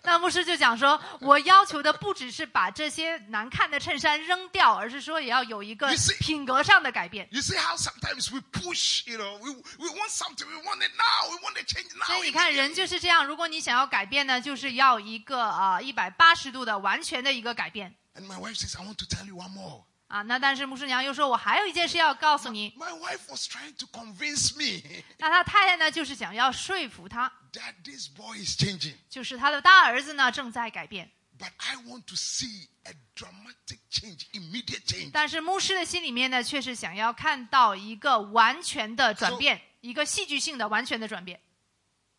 [0.03, 5.89] 那牧师就讲说，我要求的不只是把这些难看的衬衫扔掉，而是说也要有一个
[6.19, 7.27] 品格上的改变。
[7.31, 11.29] You see how sometimes we push, you know, we, we want something, we want it now,
[11.31, 12.05] we want a change now.
[12.05, 13.25] 所以你看，人就是这样。
[13.25, 19.83] 如果你想要改变呢，就是要一个啊一百八十度的完全的一个改变 And my wife says, I want to tell you one more.
[20.07, 20.21] 啊。
[20.21, 22.71] 那但是牧师娘又说，我还有一件事要告诉你。
[22.77, 28.93] My wife was trying to convince me 那他太太呢，就是想要说服他，that this boy is changing.
[29.09, 31.11] 就是他的大儿子呢正在改变。
[31.37, 35.09] But I want to see a dramatic change, immediate change.
[35.11, 41.41] 但是牧师的心里面呢，却是想要看到一个完全的转变，一个戏剧性的完全的转变。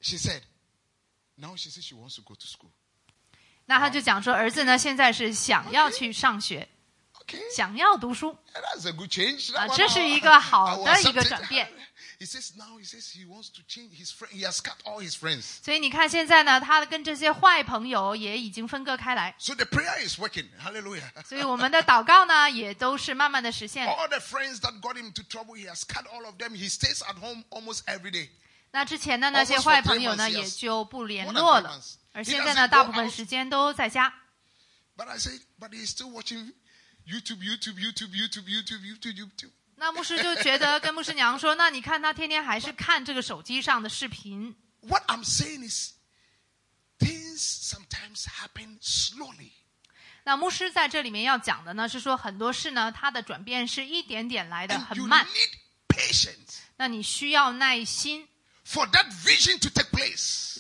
[0.03, 0.43] She said,
[1.37, 2.71] now she says she wants to go to school.
[3.65, 6.69] 那他就讲说，儿子呢现在是想要去上学.
[7.56, 8.38] 想要读书。
[8.54, 9.52] Yeah, That's a good change.
[9.54, 11.28] That 啊 one 这是 I- 一个 I 好 will 的一 accept 个 it.
[11.30, 11.72] 转变。
[12.20, 14.32] He says now he says he wants to change his friend.
[14.32, 15.44] He has cut all his friends.
[15.64, 19.34] 所以你看现在呢，他跟这些坏朋友也已经分割开来。
[19.40, 20.48] So the prayer is working.
[20.62, 21.04] Hallelujah.
[21.26, 23.88] 所以我们的祷告呢，也都是慢慢的实现。
[23.88, 26.52] All the friends that got him into trouble, he has cut all of them.
[26.52, 28.30] He stays at home almost every day.
[28.72, 30.60] 那之前的那些 Almost for 坏 three 朋友呢， months, 也 yes.
[30.60, 31.94] 就不联 More than 络 three 了 months.。
[32.14, 33.14] 而 He 现在 doesn't 呢，大 go 部分 out.
[33.14, 34.14] 时间都在家。
[34.96, 36.54] But I said, but he's still watching
[37.07, 39.51] YouTube, YouTube, YouTube, YouTube, YouTube, YouTube, YouTube.
[39.77, 44.57] 那牧师就觉得跟牧师娘说：“那你看他天天还是看这个手机上的视频。
[44.81, 45.93] What I'm saying is,
[46.99, 49.53] things sometimes happen slowly.
[50.25, 55.25] ”那牧师在这里面要讲的呢，是说很多事呢，它的转变是一点点来的很 you 慢。
[55.27, 55.51] need
[55.89, 58.27] patience 那你需要耐心
[58.67, 60.56] ，for that vision to take place.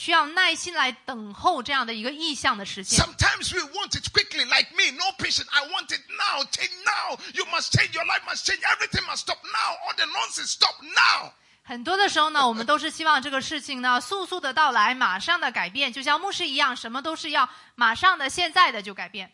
[0.00, 2.98] 需要耐心来等候这样的一个意向的实现。
[2.98, 5.46] Sometimes we want it quickly, like me, no patience.
[5.50, 7.18] I want it now, change now.
[7.34, 9.76] You must change, your life must change, everything must stop now.
[9.84, 11.32] All the nonsense stop now.
[11.62, 19.30] 很多的时候呢，我们都是希望这个事情呢速速的到来，马上的改变，就像牧师一样，什么都是要马上的、现在的就改变。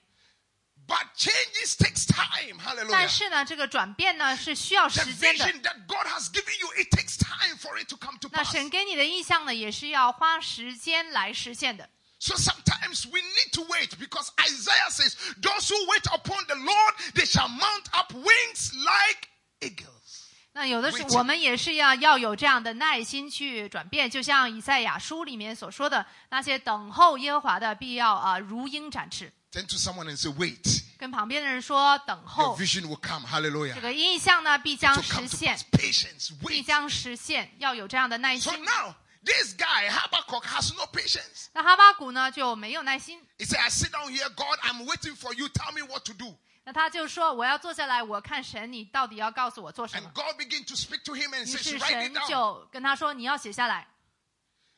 [0.88, 2.57] But changes takes time.
[2.57, 3.07] 但 Hallelujah.
[3.07, 5.45] 是呢，这个转变呢是需要 The 时间的。
[5.45, 8.43] vision that God has given you, it takes time for it to come to 那
[8.43, 8.51] pass.
[8.51, 11.88] 神给你的意向呢，也是要花时间来实现的。
[12.19, 16.93] So sometimes we need to wait because Isaiah says, Those who wait upon the Lord,
[17.13, 19.29] they shall mount up wings like
[19.62, 20.27] eagles.
[20.53, 29.31] 那有的时候 Waiting 我们也是要要有这样的耐心去转变，就像以赛亚书里面所说的，那些等候耶和华的必要啊如鹰展翅。
[29.55, 33.25] Turn to someone and say, Wait, 跟旁边的人说，等 your 候 vision will come.
[33.25, 33.81] 这 Hallelujah.
[33.81, 35.65] 个意向呢必 To 将 come 实 to 现 pass.
[35.71, 36.65] Patience, 必 wait.
[36.65, 38.63] 将实现，要有这样的耐 So 心。
[38.63, 41.47] now, this guy, Habakkuk, has no patience.
[41.53, 45.49] 那哈巴谷呢就没有耐心， He said, I sit down here, God, I'm waiting for you.
[45.49, 46.38] Tell me what to do.
[46.63, 50.12] 那他就说我要坐下来，我看神你到底要告诉我做什 And 么。
[50.13, 53.86] God began to speak to him and 于 says, 是 Write 神 it down 就跟他说你要写下来，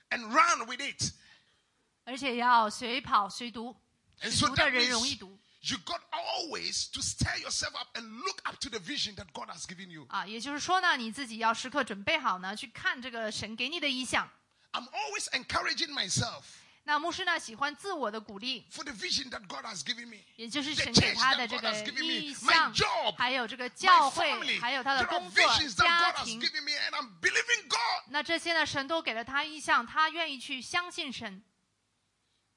[0.10, 1.12] and run with it.
[2.06, 3.75] 而且要随跑随读，
[4.20, 8.09] And so 读的 that 人容易 means 读 you got always to stir yourself up and
[8.24, 10.07] look up to the vision that God has given you.
[10.09, 10.26] 啊。
[10.26, 14.28] 也就是说呢，你自己要时刻准备好呢，去看这个神给你的意向。
[14.72, 16.42] I'm always encouraging myself
[16.85, 20.18] 那牧师呢喜欢自我的鼓励，for the vision that God has given me.
[20.37, 22.35] 也就是神给他的这个意
[22.72, 26.40] ，job, 还有这个教会，还有他的工作、家庭。
[28.09, 31.42] 那这些呢，神都给了他意向，他愿意去相信神。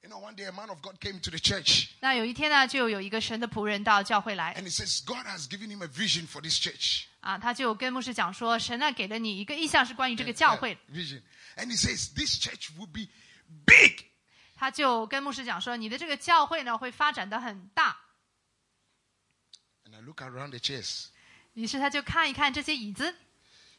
[0.02, 4.72] You know, one day a man of God came to the church 那有一天呢，就有一个神的仆人到教会来 and he
[4.72, 7.06] says, God has given him a vision for this church.
[7.20, 10.78] 啊，他就跟牧师讲说，神呢给了你一个意向，是关于这个教会。
[10.92, 11.22] vision.
[11.56, 13.08] And he says, This church will be
[13.64, 14.04] big.
[14.54, 17.96] 他就跟牧师讲说，你的这个教会呢会发展的很大。
[19.84, 21.06] And I look around the chairs.
[21.54, 23.16] 于是他就看一看这些椅子，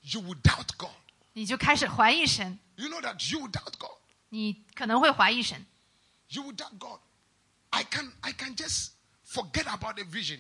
[0.02, 0.92] You will doubt God.
[1.32, 3.98] 你就开始怀疑神， You know that you will doubt God.
[4.30, 5.66] 你可能会怀疑神。
[6.32, 7.00] You will doubt God.
[7.70, 8.92] I can I can just
[9.24, 10.40] forget about the vision.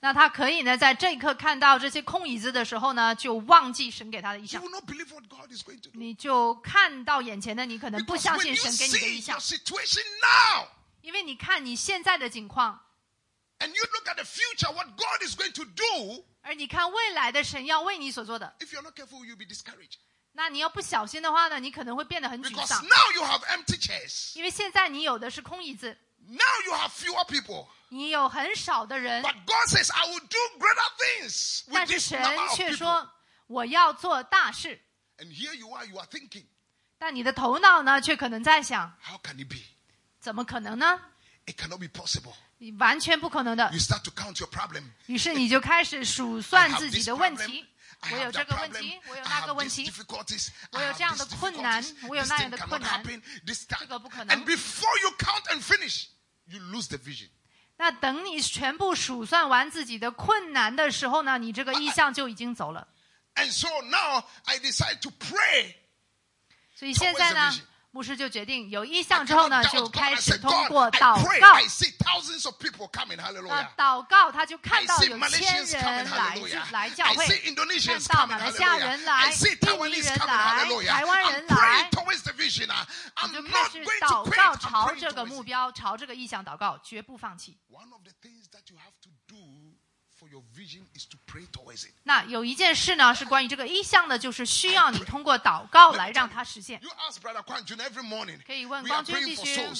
[0.00, 5.98] 那他可以呢，在这一刻看到这些空椅子的时候呢，就忘记神给他的意 You 向， will not believe what God is going to do.
[5.98, 10.66] 你就看到眼前的你可能不 Because 相 when 信 you 神给你的 see 意向 your，situation now
[11.02, 12.80] 因为你看你现在的境况，
[13.60, 18.82] and you look at the future, what God is going to do, 而你看未来的神要为你所做的， if you're
[18.82, 19.98] not careful, you'll be discouraged.
[20.37, 24.37] 那你要不小心的话呢，你可能会变得很沮 Because 丧，now you have empty chairs.
[24.37, 25.97] 因为现在你有的是空椅子
[26.27, 27.67] ，Now you have fewer people.
[27.89, 32.55] 你有很少的人，But God says, I will do greater things 但 with 是 this 神 number of
[32.55, 32.77] 却 people.
[32.77, 33.11] 说
[33.47, 34.79] 我要做大事
[35.17, 36.45] ，And here you are, you are thinking,
[36.99, 39.57] 但你的头脑呢，却可能在想，how can it be?
[40.19, 41.01] 怎么可能呢
[41.47, 42.35] ？It cannot be possible.
[42.59, 43.79] 你完全不可能的 You。
[43.79, 44.83] start to count your problem.
[45.07, 47.45] 于是你就开始数 I 算 have 自己 this 的问 problem.
[47.47, 47.65] 题
[48.01, 49.91] 我有这个问题我有那个问题
[50.71, 53.03] 我有这样的困难我有那样的困难
[53.79, 54.45] 这个不可能。
[54.45, 56.05] Before you count and finish
[56.45, 57.29] you lose the vision.
[57.77, 62.87] 那等你全部数算完自己的困难的时候呢你这个意向就已经走了。
[63.35, 65.75] And so now i decide to pray
[66.75, 67.51] 所以现在呢
[67.97, 71.53] 牧师就决定有意向之后呢就开始通过祷告。
[73.55, 76.37] 啊祷告他就看到有千人来
[76.71, 77.25] 来教会。
[77.81, 79.31] 看到马来西亚人来
[79.87, 81.89] 印尼人来台湾人来。
[83.33, 87.57] 就开始祷告朝这个目标朝这个意向祷告绝不放弃。
[92.03, 96.81] 那有一件事呢，是关于这个意向的，就是需要你通过祷告来让它实现。
[98.45, 99.73] 可以问光君 praying 弟兄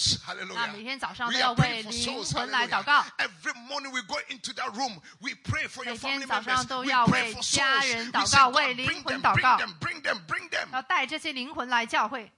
[0.55, 3.03] 那每天早上都要为灵魂来祷告。
[3.17, 4.99] Every morning we go into that room.
[5.19, 10.67] We pray for your 每天早上.都要为家人祷告，为灵魂祷告，bring them, bring them.
[10.71, 12.31] 要带这些灵魂来教会。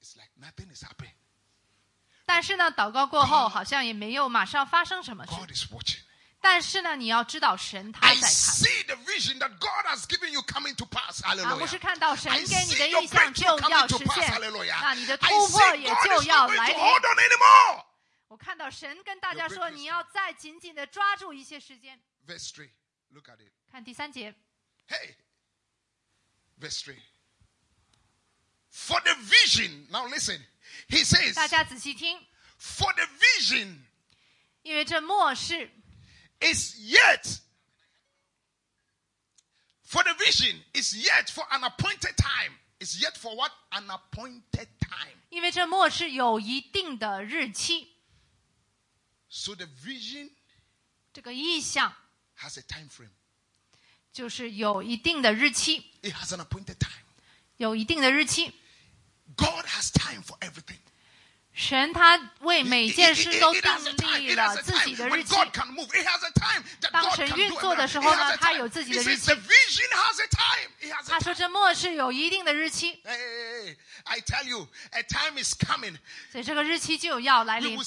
[0.00, 1.12] It's like nothing is happening.
[2.24, 5.32] 但是呢，祷告过后好像也没有马上发生什么事。
[6.45, 6.45] God is watching.
[6.45, 8.29] 但是呢，你要知道神他 I 在看。
[8.31, 11.21] see the vision that God has given you coming to pass.
[11.23, 11.57] 啊， Hallelujah.
[11.59, 14.15] 牧师看到神 I 给你的 see your 意向 breakthrough 就要 coming to 实 pass.
[14.19, 14.81] 现， Hallelujah.
[14.81, 16.79] 那你的 I 突破 see 也 God 就 is 要 not going 来 to 临。
[16.79, 17.85] hold on anymore.
[18.27, 22.01] 我看到神跟大家 Your 说， breakthrough is 你要再紧紧的抓住一些时间。
[22.25, 22.69] Verse 3.
[23.09, 23.51] Look at it.
[23.71, 24.33] 看第三节，
[24.87, 25.15] Hey.
[26.59, 26.95] Verse 3.
[28.71, 29.87] For the vision.
[29.91, 30.39] Now listen.
[30.87, 32.17] He says, 大家仔细听，
[32.57, 33.79] For the vision
[34.61, 35.69] 因为这末世
[36.39, 37.39] is yet.
[39.83, 42.53] For the vision is yet for an appointed time.
[42.79, 43.51] It's yet for what?
[43.71, 45.17] An appointed time.
[45.29, 47.89] 因为这末世有一定的日期，
[49.29, 50.31] So the vision
[51.13, 51.93] 这个意象
[52.37, 53.11] has a time frame.
[54.11, 57.05] 就是有一定的日期， It has an appointed time.
[57.57, 58.51] 有一定的日期。
[59.37, 60.79] God has time for everything.
[61.56, 63.62] 神他为每件事都定
[64.18, 65.34] 立了自己的日期。
[66.92, 69.32] 当神运作的时候呢他有自己的日期。
[71.08, 73.00] 他说这末世有一定的日期。
[76.30, 77.78] 所以这个日期就要来临。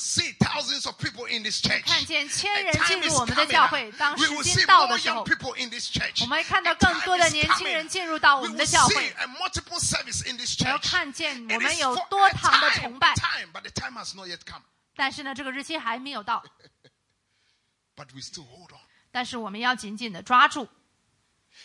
[1.86, 5.24] 看见千人进入我们的教会当时间到的时候。
[6.22, 9.14] 我们会看到更多的年轻人进入到我们的教会
[10.66, 13.14] 我要看见我们有多堂的崇拜。
[13.59, 14.63] time, but the time has not yet come.
[14.97, 16.45] 但是呢，这个日期还没有到，
[17.97, 18.81] But we still hold on.
[19.11, 20.69] 但是我们要紧紧的抓住。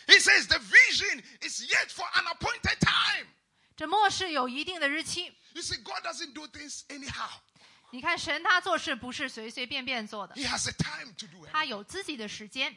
[0.06, 3.26] He says the vision is yet for an appointed time.
[3.76, 7.30] 这末世有一定的日期， You see, God doesn't do things anyhow.
[7.92, 11.50] 你看神他做事不是随随便便做的， He has a time to do it.
[11.50, 12.76] 他有自己的时间，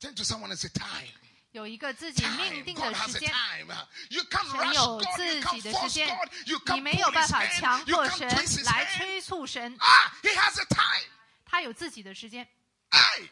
[0.00, 1.08] Turn to someone and say, time.
[1.52, 2.50] 有一个自己 Time.
[2.50, 3.30] 命定 God 的 has 时 a 间。
[3.30, 3.74] time.
[4.10, 5.04] You can't 神 rush 有 God.
[5.04, 6.32] You 自 can't 己的时 force 间 God.
[6.46, 7.60] You，你 can't 没有 pull 办 his 法 hand.
[7.60, 8.96] 强 You 迫 can't 神 twist his 来 hand.
[8.96, 11.10] 催促神， Ah, he has a time.
[11.44, 12.48] 他有自己的时间，
[12.90, 13.28] Aye.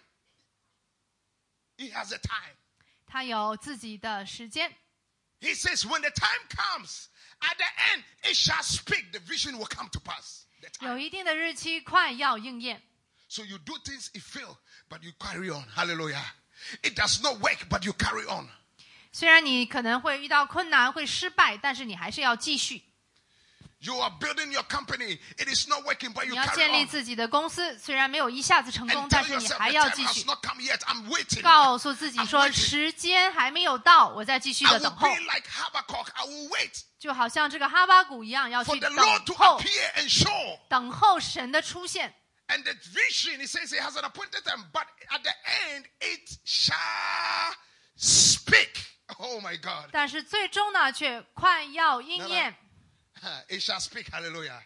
[1.77, 2.57] He has a time.
[3.07, 4.73] 他有自己的时间。
[5.41, 7.09] He says, when the time comes,
[7.41, 9.11] at the end, it shall speak.
[9.11, 10.45] The vision will come to pass.
[10.61, 10.91] The time.
[10.91, 12.81] 有一定的日期，快要应验。
[13.29, 14.57] So you do things, it fail,
[14.89, 15.67] but you carry on.
[15.75, 16.23] Hallelujah.
[16.83, 18.49] It does not work, but you carry on.
[19.13, 22.83] 虽然你可能会遇到困难，会失败，但是你还是要继续。
[23.81, 25.19] You are building your company.
[25.37, 26.87] It is not working, but 你 you 要 carry 建立 on.
[26.87, 30.25] 自己的公司，虽然没有一下子成功 And，但 tell 是你 yourself 还 the 要 time 继 has 续。
[30.25, 30.79] not come yet.
[30.85, 31.43] I'm waiting.
[31.43, 32.53] 告诉自己 I'm 说， waiting.
[32.53, 36.07] 时间还没有到，我在继续 I 的 will 等候 be，like Habakkuk.
[36.15, 40.59] I will wait 就好像这个哈巴谷一样，要 for 去 the 等 Lord to 候， appear and show.
[40.69, 42.15] 等候神的出现。
[42.49, 45.33] And the vision, it says it has an appointed time, but at the
[45.73, 46.77] end, it shall
[47.97, 48.85] speak.
[49.19, 49.89] Oh my God.
[49.93, 52.55] 但是最终呢，却快要应验，
[53.49, 54.07] It shall speak.
[54.11, 54.61] Hallelujah.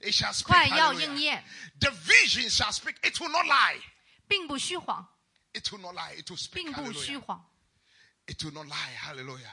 [0.00, 0.46] It shall speak.
[0.46, 1.06] 快要 Hallelujah.
[1.06, 1.44] 应验，
[1.80, 2.96] The vision shall speak.
[3.02, 3.80] It will not lie.
[4.26, 5.06] 并不虚谎，
[5.52, 6.14] It will not lie.
[6.16, 6.64] It will speak.
[6.64, 7.20] 并不虚 Hallelujah.
[7.20, 7.44] 谎。
[8.26, 8.94] It will not lie.
[8.96, 9.52] Hallelujah.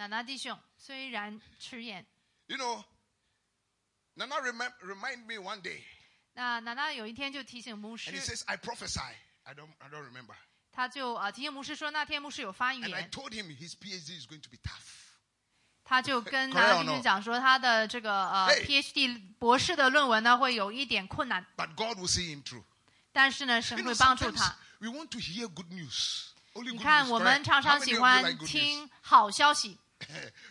[0.00, 2.06] 娜娜弟兄，虽然迟延
[2.46, 2.82] ，You know,
[4.14, 5.82] Nana remem- remind me one day,
[6.32, 8.98] 那娜娜有一天就提醒牧 and 师 he，says, I prophesy.
[9.42, 10.34] I don't, I don't remember.
[10.72, 15.18] 他就啊、提醒牧师说，那天牧师有发预 And I 言，told him his PhD is going to be tough.
[15.84, 17.02] 他就跟 Correct 娜娜 or 弟兄？
[17.02, 22.64] 讲说，他的这个呃 Hey PhD 博士的论文呢会有一点困难，But God will see him through.
[23.12, 24.56] 但是呢，神 You 会帮助 sometimes 他。
[24.78, 26.28] we want to hear good news.
[26.54, 27.10] Only 你 good 看，news.
[27.10, 27.44] 我们 correct?
[27.44, 28.52] 常 How 常 many 喜 of you 欢 like good news?
[28.52, 29.78] 听好消息，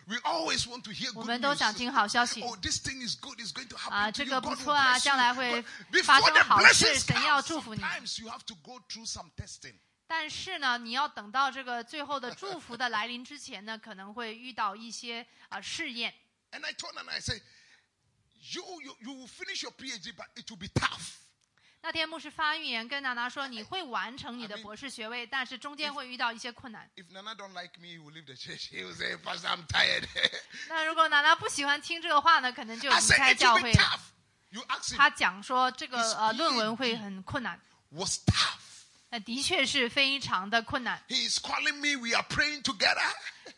[0.07, 3.39] we always want to hear good 们都.想听好消息 Oh, this thing is good.
[3.39, 5.61] It's going to happen 啊这.个不错啊将.来会
[6.03, 7.81] 发生好事神要祝福你。
[7.81, 9.75] sometimes you have to go through some testing.
[10.07, 16.13] 但是呢，你要等到这个最后的祝福的来临之前呢，可能会遇到一些啊、试验。
[16.51, 17.41] And I told Nana, I said,
[18.53, 21.17] you, you, you will finish your PhD, but it will be tough.
[21.81, 26.89] 那天牧师发预言跟娜娜说，你会完成你的博士学位，但是中间会遇到一些困难。
[26.95, 28.69] If Nana don't like me, he will leave the church.
[28.69, 30.03] He will say, Pastor, I'm tired.
[30.67, 33.99] 那如果娜娜不喜欢听这个话呢，可能就离开教会了。
[34.97, 37.59] 他讲说这个呃论文会很困难
[37.91, 38.58] ，was tough.
[39.09, 41.01] 那的确是非常的困难。
[41.07, 41.95] He is calling me.
[41.95, 43.11] We are praying together.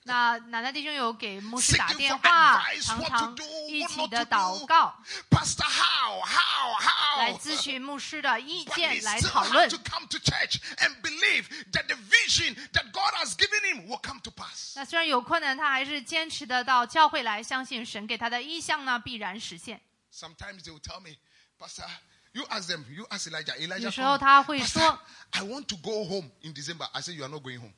[0.03, 3.37] 那奶奶弟兄有给牧师打电话，常常
[3.67, 4.95] 一起的祷告
[5.29, 7.39] ，Pastor, how, how, 来 how?
[7.39, 9.77] 咨询牧师的意见，来讨论 to。
[9.77, 14.31] come to church and believe that the vision that God has given him will come to
[14.31, 14.73] pass.
[14.75, 19.81] 那虽然有困难，他还是坚持的到教会来，相信神给他的意向呢必然实现。
[20.11, 21.17] Sometimes they will tell me,
[21.59, 21.85] Pastor,
[22.33, 23.55] you ask them, you ask Elijah.
[23.57, 24.99] Elijah, 有时候他会说
[25.31, 26.87] ，I want to go home in December.
[26.93, 27.73] I say, You are not going home.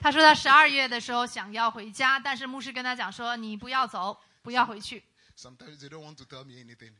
[0.00, 5.02] 他说他十二月的时候想要回家，但是牧师跟他讲说，你不要走，不要回去。
[5.36, 6.92] Sometimes they don't want to tell me anything.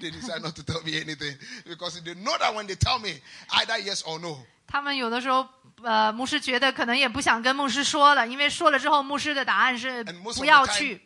[0.00, 3.20] they decide not to tell me anything because they know that when they tell me
[3.50, 5.48] either yes or no, 他们有的时候，
[5.82, 10.02] 呃，牧师觉得可能也不想跟牧师说了，因为说了之后，牧师的答案是
[10.34, 11.00] 不要去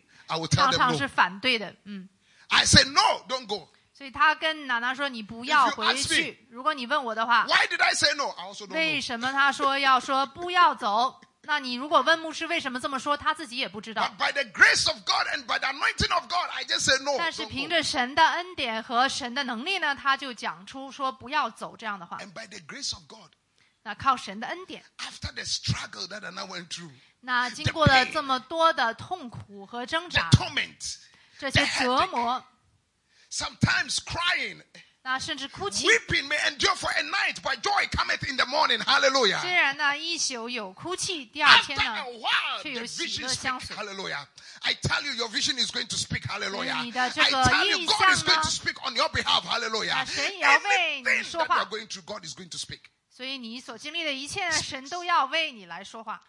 [0.50, 1.74] 常常是反对的。
[1.84, 2.08] 嗯，
[2.50, 3.68] I say no, don't go.
[3.92, 6.46] 所以他跟娜娜说，你不要回去。
[6.50, 8.28] 如果你问我的话，Why did I say no?
[8.30, 11.20] I also don't 为什么他说要说不要走？
[11.42, 17.16] 那你如果问牧师为什么这么说，他自己也不知道 by the grace of God and by the anointing of God, I just say no.
[17.18, 22.18] 但是凭着神的恩典和神的能力呢，他就讲出说不要走这样的话。
[22.18, 23.32] And by the grace of God,
[23.82, 30.96] 那靠神的恩典，after the struggle that went through, 那经过了这么多的痛苦和挣 the 扎，torment,
[31.39, 32.43] 这些折磨，
[33.31, 34.63] sometimes crying,
[35.01, 35.85] 那甚至哭泣。
[35.87, 38.79] weeping may endure for a night, but joy cometh in the morning.
[38.81, 39.39] Hallelujah.
[39.41, 43.41] 虽然呢一宿有哭泣，第二 After 天呢 a while, 却 the 有喜 vision 乐 speak.
[43.41, 43.75] 相随。
[43.75, 44.25] Hallelujah.
[44.61, 46.23] I tell you, your vision is going to speak.
[46.25, 46.81] Hallelujah.
[46.83, 49.09] 你的这 I 个 tell you, 意 God 向 is going 呢 to speak on your
[49.09, 49.43] behalf.
[49.43, 49.93] Hallelujah.
[49.93, 52.81] 那神也要为你 Anything 说 that you 话 are going through, God is going to speak.
[53.11, 56.19] 所以你所经历的一切呢，神都要为你来说话。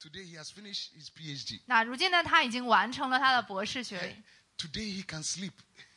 [0.00, 1.60] Today he has finished his PhD.
[1.66, 4.22] 那如今呢，他已经完成了他的博士学位，
[4.57, 5.51] Today he can sleep.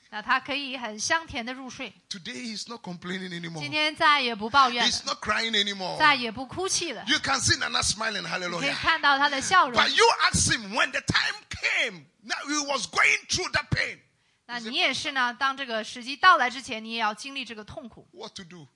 [0.08, 3.60] 那他可以很香甜的入睡，Today he's not complaining anymore.
[3.60, 5.98] 今天再也不抱怨了 He's，not crying anymore.
[5.98, 7.04] 再也不哭泣了。
[7.08, 8.22] You can see Nana smiling.
[8.22, 8.74] 你可以 Hallelujah.
[8.76, 9.88] 看到他的笑容 But。
[9.90, 13.98] you ask him when the time came, now he was going through that pain.
[14.46, 18.68] 那你也是呢，当这个时机到来之前，你也要经历这个痛苦，What to do?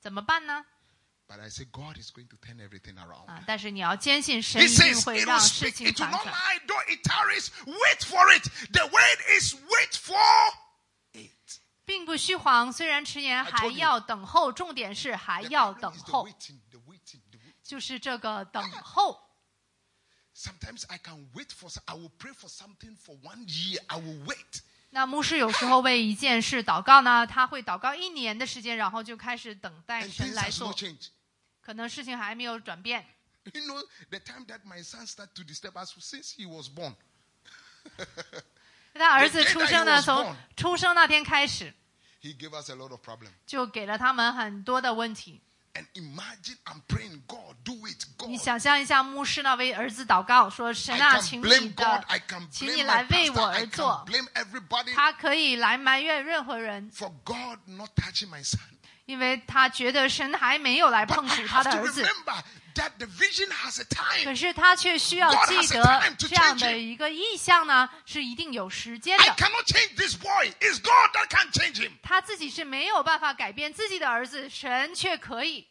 [0.00, 0.64] 怎么办呢？
[1.28, 3.26] But I say God is going to turn everything around.
[3.28, 5.72] 啊，但是你要坚信神 He 一定 says 会 it will 让事 speak.
[5.74, 6.34] 情 It will 反 not 转。
[6.34, 7.48] lie, though it tarries.
[7.66, 8.50] Wait for it.
[8.72, 10.52] The word is wait for
[11.12, 11.60] it.
[11.84, 14.50] 并不虚晃，虽然迟延，还要等候。
[14.52, 17.54] 重点是还 The 要 problem 等 is the 候，waiting, the waiting, the waiting.
[17.62, 19.20] 就是这个等候。
[20.34, 21.68] Sometimes I can wait for.
[21.68, 23.80] some- I will pray for something for one year.
[23.88, 24.60] I will wait.
[24.90, 30.72] 那牧师有时候为一件事祷告呢，他会祷告一年的时间，然后就开始等待 And 神 things 来 has 做。
[31.67, 31.67] changed.
[31.67, 33.05] 可能事情还没有转变。
[33.53, 36.95] You know, the time that my son started to disturb us since he was born.
[38.93, 41.73] 他儿子 The day 出 that 生 he 呢， was 从 born 出生那天开始，
[42.21, 43.31] He gave us a lot of problem.
[43.45, 45.41] 就给了他们很多的问题。
[45.75, 48.43] And imagine I'm praying, God, do it, 你 God.
[48.43, 51.85] 想象一下，牧师呢为儿子祷告说：“神 I 啊， can 请 blame 你 God.
[51.85, 53.41] 的， I can 请你 blame 来 my 为 pastor.
[53.41, 58.59] 我 I 而做 can。blame everybody 他可以来埋怨任何人， for God not touching my son.
[59.08, 62.06] 因为他觉得神还没有来碰触他的儿子。
[64.22, 69.34] 可是他却需要记得，这样的一个意向呢，是一定有时间的。
[72.02, 75.66] 他自己是没有办法改变自己的儿子，神却可以。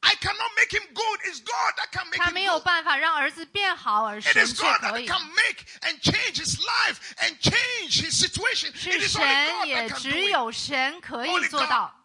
[0.00, 1.20] I cannot make him good.
[1.32, 2.24] is God can make him.
[2.24, 8.76] 他没有办法让儿子变好，而是 It is can make and change his life and change his situation.
[8.76, 12.03] 是神，也只有神可以做到。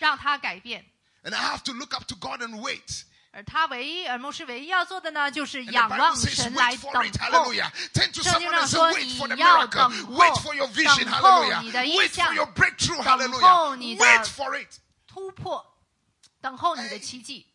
[0.00, 0.84] 让他改变。
[1.22, 3.02] And I have to look up to God and wait.
[3.32, 7.18] 而他唯一，而牧师唯一要做的呢，就是 And the 仰 Bible 望 says, 神来 wait for 等 it.
[7.20, 7.26] 候。
[7.44, 7.70] Hallelujah.
[7.92, 9.70] Turn to 圣经 someone 上 and say, 说 wait for the 你要 miracle.
[9.70, 11.04] 等候 Wait for your vision.
[11.04, 11.62] 等候 Hallelujah.
[11.62, 13.04] 你的意 Wait for 象 your breakthrough.
[13.04, 13.76] 等候 Hallelujah.
[13.76, 14.78] 你的 Wait for it.
[15.06, 15.64] 突破，
[16.40, 17.46] 等候你的奇迹。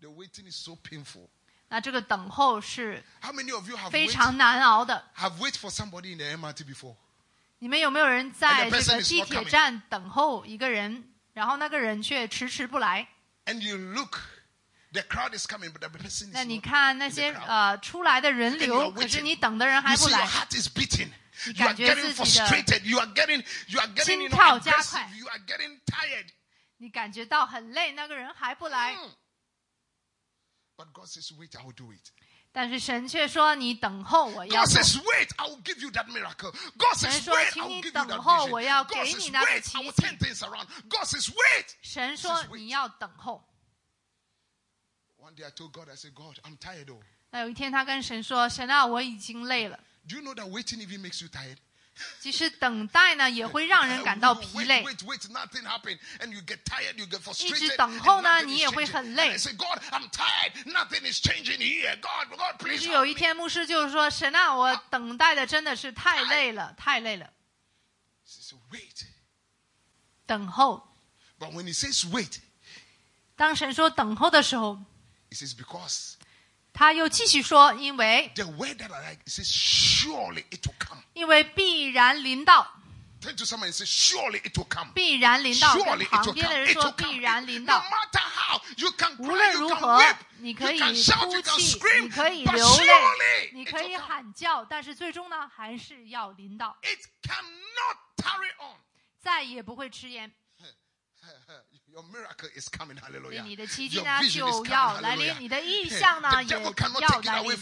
[0.00, 1.28] The waiting is so painful.
[1.68, 5.10] 那这个等候是 How many of you have 非 wait, 常难熬的。
[5.16, 6.96] have wait for somebody in the MRT before?
[7.59, 13.07] 你们有没有人在这个地铁站等候一个人，然后那个人却迟迟不来
[13.45, 14.19] ？And you look,
[14.91, 21.09] the crowd is coming, but the person is 那你看那些呃出来的人流可是你等的人还不 your 来，heart is beating.
[21.45, 22.81] 你 You are 感觉 getting 自己的 frustrated.
[22.83, 25.11] You are getting, you are getting, you 心跳加.快。
[25.15, 26.27] You are getting tired.
[26.77, 29.11] 你感觉到很累，那个人还不来，Mm.
[30.77, 32.11] But God says, wait, I will do it.
[32.51, 36.51] 但是神却说你等候，我要 God says, wait, I will give you that miracle.
[36.77, 38.51] God says, wait, I will give you that 候，vision.
[38.51, 40.17] 我要 God 给 says, 你那个 wait, I will 迹 turn。
[40.17, 40.67] things around.
[40.89, 41.65] God says, wait.
[41.81, 43.43] 神说.你要等候。
[45.19, 46.89] One day I told God, I said, God, I'm tired.
[46.89, 47.01] Oh.
[47.31, 49.77] 那有一天他跟神说：“神啊，我已经累了。
[50.07, 51.57] Do you know that waiting even makes you tired?
[52.19, 54.83] 其实等待呢，也会让人感到疲 累。
[57.39, 59.37] 一直等候呢，你也会很累。
[62.77, 67.29] 是有一天牧师就是说：“神啊，我等待的真的是太累了，太累了。
[68.25, 69.05] ”：“wait，
[70.25, 70.83] 等候。”
[73.35, 74.79] 当神说等候的时候
[75.29, 76.15] ，：“because。”
[76.77, 81.01] 他又继续说：因为 the word that I like, it says, surely it will come.
[81.13, 82.71] 因为必然临到
[83.19, 84.91] ，Turn to someone and say, surely it will come.
[84.93, 85.73] 必然临到。
[85.75, 86.59] Surely it 旁 will 边的 come.
[86.59, 87.19] 人 It 说 will 必 come.
[87.21, 87.79] 然临 No 到。
[87.81, 91.33] matter how, you can 无 cry, 论 you 如 can 何你 you 可以 can shout, 哭
[91.33, 94.07] you can 泣，scream, 你可以 but 流 surely 泪，你 it 可 will 以 come.
[94.07, 98.77] 喊叫，但是最终呢，还是要临到，It cannot tarry on.
[99.19, 100.31] 再也不会迟延。
[103.43, 106.59] 你的奇迹呢就要来临，你的意象呢也要
[107.21, 107.57] 来临。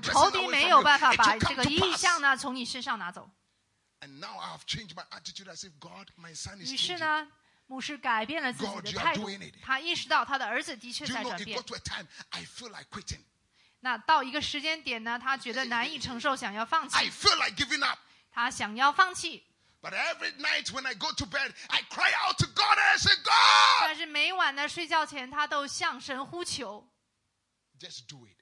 [0.00, 3.28] 头敌没有办法把这个意象呢从你身上拿走。
[6.60, 7.26] 于是呢，
[7.66, 9.28] 牧师改变了自己的态度，
[9.62, 11.58] 他意识到他的儿子的确在转变。
[13.80, 17.10] 那到一个时间点呢，他觉得难以承受，想要放弃。
[18.30, 19.44] 他想要放弃。
[19.83, 23.15] But every night when I go to bed, I cry out to God and I say,
[23.23, 26.85] God, 但是每晚呢睡觉前，他都向神呼求，
[27.79, 28.35] just do it.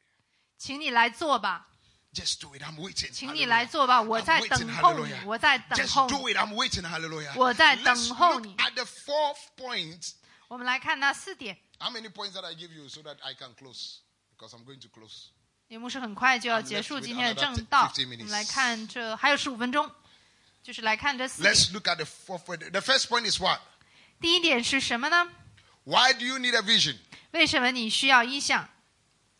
[0.57, 1.67] 请你来做吧，
[2.13, 2.63] Just do it.
[2.63, 3.11] I'm waiting.
[3.11, 4.49] 请你来做吧，我 I'm 在 waiting.
[4.49, 6.33] 等候你 Hallelujah.，我在等 Just 候 do 你。
[6.33, 6.37] it.
[6.37, 6.81] I'm waiting.
[6.81, 7.33] Hallelujah.
[7.35, 8.55] 我在 Let's 等候 look 你。
[8.55, 10.13] at the fourth point.
[10.47, 13.99] 我们来看那四点， How many points that I give you so that I can close?
[14.35, 15.27] Because I'm going to close.
[15.69, 17.87] 节目是很快就要 I'm 结 left 束 with 今天的 another 正道。
[17.93, 18.23] 15我 minutes.
[18.23, 19.91] 们来看这还有十五分钟，
[20.63, 21.53] 就是来看这四点。
[21.53, 22.69] Let's look at the fourth point.
[22.71, 23.59] The first point is what?
[24.19, 25.29] 第一点是什么呢？
[25.83, 26.97] Why do you need a vision?
[27.31, 28.67] 为什么你需要意向？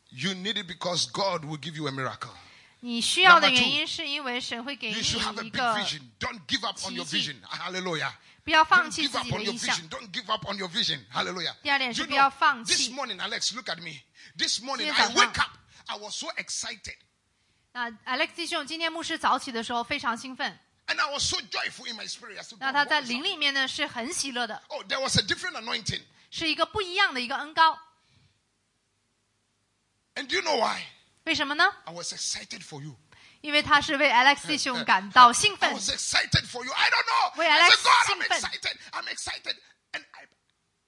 [0.09, 2.31] You need it because God will give you a miracle.
[2.79, 6.01] 你需要的 Number two，原因是因为神会给 You 你 should have a 一 big 个， vision.
[6.19, 7.33] Don't give up on your 奇迹。
[7.33, 7.41] vision.
[7.41, 8.13] Hallelujah.
[8.43, 9.75] 不要放 Don't 弃 give 自 up 己的 on your 意向。
[9.75, 9.89] vision.
[9.89, 11.03] Don't give up on your vision.
[11.11, 11.55] Hallelujah.
[11.63, 12.93] 第二点是 You 不要 know, 放 this 弃。
[12.93, 14.03] morning, Alex, look at me.
[14.37, 15.15] This morning, 今天 I 早上。
[15.15, 15.51] wake up.
[15.87, 16.95] I was so excited.
[17.73, 20.57] 那 Alex 弟兄今天牧师早起的时候非常兴奋，
[20.87, 22.37] And I was so joyful in my spirit.
[22.39, 23.23] I said, 那 God, 他 what 在 is 灵 happening?
[23.23, 26.01] 里面呢是很喜乐的， Oh, there was a different anointing.
[26.31, 27.77] 是一个不一样的一个恩高。
[30.15, 30.81] And do you know why?
[31.25, 31.65] 为什么呢？
[31.85, 32.95] I was excited for you.
[33.41, 36.71] 因为他是为 Alex 弟兄感到兴 I 奋， was excited for you.
[36.71, 37.37] I don't know.
[37.37, 38.39] Wait, I Alex, said, God, I'm 兴奋。
[38.39, 38.77] excited.
[38.93, 39.55] I'm excited.
[39.91, 40.25] And I,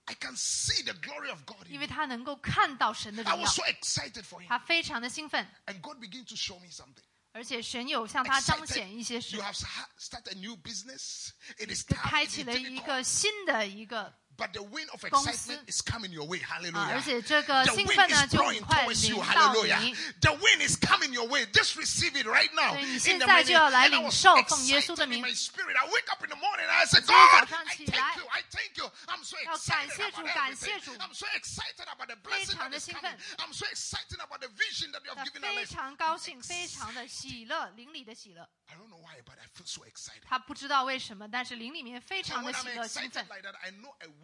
[0.07, 1.93] I can see the glory of God 因 in 为 me.
[1.93, 4.47] 他能够看到神的 I 荣耀 was，so excited for him.
[4.47, 7.03] 他非常的兴奋， And God began to show me something.
[7.34, 11.30] 而且神有向他彰显一些 You 事，have started a new business.
[11.58, 15.51] It is 就开启了一个新的一个 But the wind of 公司。
[15.51, 16.39] excitement is coming your way.
[16.39, 16.93] 啊， Hallelujah.
[16.95, 19.17] 而且这个 The 兴 wind 奋呢 is 就很 blowing 快 towards 临 you.
[19.19, 19.79] 到 Hallelujah.
[19.81, 21.45] 你， The wind is coming your way.
[21.47, 22.69] Just receive it right now.
[22.71, 23.59] 所以你 In 现 the 在就 morning.
[23.59, 25.75] 要来 And I 领 was 受，奉耶稣 excited 的 in 名 my。spirit.
[25.75, 27.99] I wake up in the morning and I said, 今天 God, 早上 I 起 thank
[27.99, 28.27] 来 you.
[28.31, 28.91] I thank you.
[29.07, 30.79] I'm so 要 excited 感谢 about 主，感谢 everything.
[30.85, 30.93] 主。
[30.95, 33.01] I'm so excited about the blessing 非常 that 的 is 兴 coming.
[33.01, 33.17] 奋。
[33.39, 35.69] I'm so excited about the vision that you 他 have given 非 us.
[35.69, 38.47] 常高兴，非常的喜乐，灵里的喜乐。
[38.67, 40.21] I don't know why, but I feel so excited.
[40.25, 43.27] 他不知道为什么，但是灵里面非 So 常的 when 喜 I'm 乐、兴 excited 奋，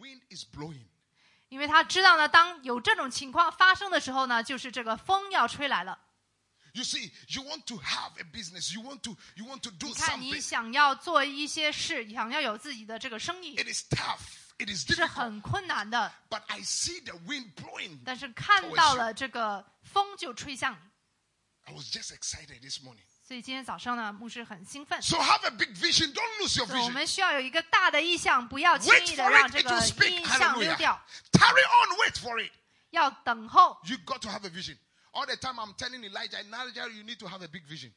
[0.00, 0.86] wind is blowing.
[1.48, 5.98] 因为他知道呢，当有这种情况发生的时候呢，就是这个风要吹来了。
[6.72, 8.74] You see, you want to have a business.
[8.74, 10.40] You want to, you want to do 你看，你 something.
[10.40, 14.20] 想要做一些事，想要有自己的这个生意， It is tough.
[14.58, 15.08] It is 是 difficult.
[15.08, 16.12] 很困难的。
[16.28, 18.00] But I see the wind blowing.
[18.04, 20.78] 但是看到了这个风就吹向你，
[21.64, 23.04] I was just excited this morning.
[23.26, 25.00] 所以今天早上呢，牧师很兴奋。
[25.02, 26.12] So have a big vision.
[26.12, 26.92] Don't lose your 所以我 vision.
[26.92, 29.52] 们需要有一个大的意向，不要轻 Wait 易的 for 让 it.
[29.52, 30.20] 这 It 个 will speak.
[30.20, 30.76] 意向溜 Hallelujah.
[30.76, 31.98] 掉， Carry on.
[31.98, 32.52] Wait for it.
[32.90, 33.78] 要等候。
[33.84, 34.78] You got to have a vision.
[35.12, 37.92] All the time I'm telling Elijah, Elijah, you need to have a big vision.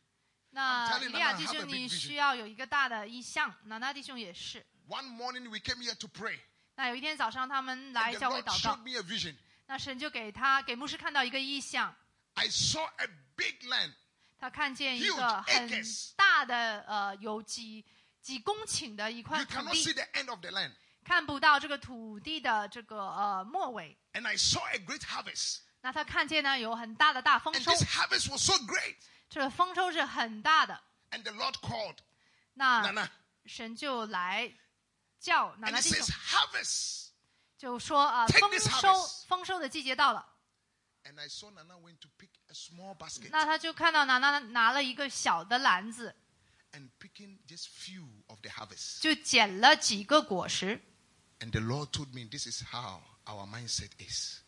[0.51, 1.99] 那 I'm telling 以利亚 Nana, 弟 have a 兄， big 你 vision.
[1.99, 3.53] 需要有一个大的意向。
[3.65, 4.65] 娜娜弟兄也是。
[4.87, 6.39] One morning we came here to pray.
[6.75, 9.35] 那有一天早上，他们 And 来 the 教会 Lord 祷 showed 告， me a vision.
[9.67, 11.93] 那神就给他给牧师看到一个意象，
[12.33, 13.93] I saw a big land.
[14.44, 15.70] 他看见一个很
[16.16, 17.82] 大的呃，有几
[18.20, 20.72] 几公顷的一 You 块土 cannot see 地，the end of the land.
[21.02, 23.96] 看不到这个土地的这个呃末尾。
[24.12, 25.60] And I saw a great harvest.
[25.80, 28.96] 那他看见呢有很大的大丰 And 收，this harvest was so great.
[29.30, 30.78] 这个丰收是很大的。
[31.10, 31.96] And the Lord called
[32.52, 33.08] 那
[33.46, 34.52] 神就来
[35.18, 35.56] 叫
[37.56, 40.34] 就说啊，丰收丰收的季节到了。
[41.04, 46.15] And I saw Nana went to pick a small basket 那他就看到娜娜拿了一个小的篮子，
[46.71, 49.01] and picking just few of the harvest.
[49.01, 50.81] 就捡了几个果实。
[51.39, 54.39] And the Lord told me this is how our mindset is.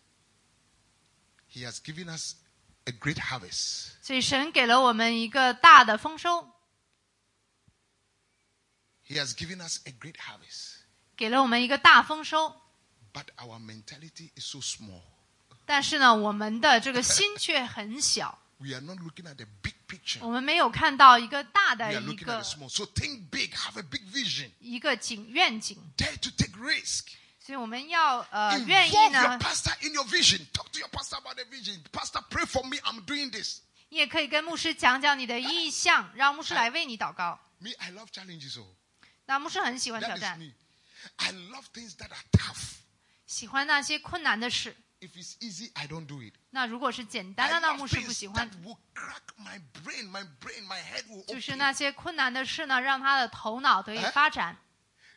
[1.50, 2.36] He has given us
[2.86, 3.94] a great harvest.
[4.02, 6.54] 所以神给了我们一个大的丰收，
[9.06, 10.78] He has given us a great harvest.
[11.16, 12.56] 给了我们一个大丰收。
[13.14, 15.04] But our mentality is so small.
[15.67, 20.21] 但是呢，我们的这个心却很小，We are not looking at the big picture.
[20.21, 22.69] 我们没有看到一个大 We 的 are 一 looking at 个 the small.
[22.69, 24.51] So think big, have a big vision.
[24.61, 25.77] 一个景愿景。
[25.97, 27.09] Dare to take risk.
[27.45, 30.47] 所以我们要呃愿意 Involve 呢 your，pastor in your vision.
[30.53, 31.81] Talk to your pastor about the vision.
[31.93, 32.79] Pastor, pray for me.
[32.79, 33.59] I'm doing this.
[33.89, 37.39] 你也可以跟牧师讲讲你的意向，让牧师来为你祷告。
[37.59, 38.59] Me, I love challenges.
[38.59, 38.67] Oh,
[39.27, 40.53] 那牧师很喜欢挑 that is 战，me.
[41.17, 42.79] I love things that are tough.
[43.27, 44.77] 喜欢那些困难的事。
[44.99, 46.33] If it's easy, I don't do it.
[46.51, 48.51] 那如果是简单的，那牧师不喜欢
[51.29, 54.57] 就是那些困难的事呢，让他的头脑得以哎发展。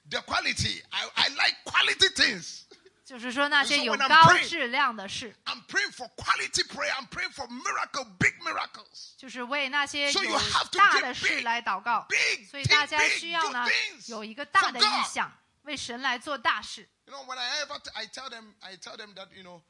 [0.10, 0.84] The quality.
[0.90, 2.64] I, I like quality things.
[3.06, 6.92] 就是说那些有高质量的事，I'm praying for quality prayer.
[6.92, 9.14] I'm praying for miracle, big miracles.
[9.18, 10.40] 就是为那些有
[10.74, 12.06] 大的事来祷告。
[12.52, 13.66] 所以大家需要呢
[14.08, 15.32] 有一个大的意向，
[15.64, 16.88] 为神来做大事。
[17.06, 19.62] You know, when I ever, I tell them, I tell them that you know,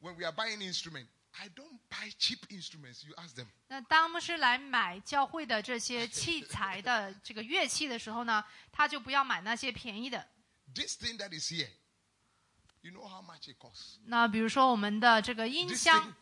[0.00, 1.06] when we are buying instrument,
[1.40, 3.04] I don't buy cheap instruments.
[3.06, 3.46] You ask them.
[3.68, 10.26] 那当牧师来买教会的这些器材的这个乐器的时候呢，他就不要买那些便宜的。
[10.74, 11.70] This thing that is here,
[12.80, 13.98] you know how much it costs.
[14.06, 16.12] 那比如说我们的这个音箱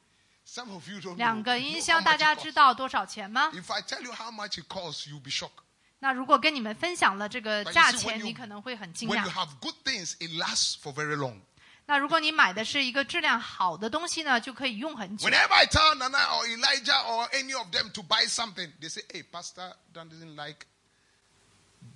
[0.46, 5.64] thing,，some of you don't 两.个音箱，大家知道多少钱吗？If I tell you how much it costs, you'll be shocked.
[5.98, 9.32] 那如果跟你们分享了这个价钱你可能会很惊 When you 讶。
[9.32, 11.40] have good things, it lasts for very long.
[11.86, 15.28] 那如果你买的是一个质量好的东西呢，就可以用很久。
[15.28, 19.22] Whenever I tell Nana or Elijah or any of them to buy something, they say, "Hey,
[19.22, 20.66] Pastor Dan doesn't like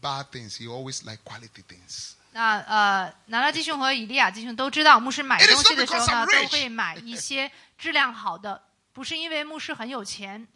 [0.00, 0.56] bad things.
[0.56, 8.62] He always like quality things." 那呃，拿拉弟兄和以利亚弟兄都知道，牧师买东西的时候呢，都会买一些质量好的，
[8.92, 10.46] 不是因为牧师很有钱.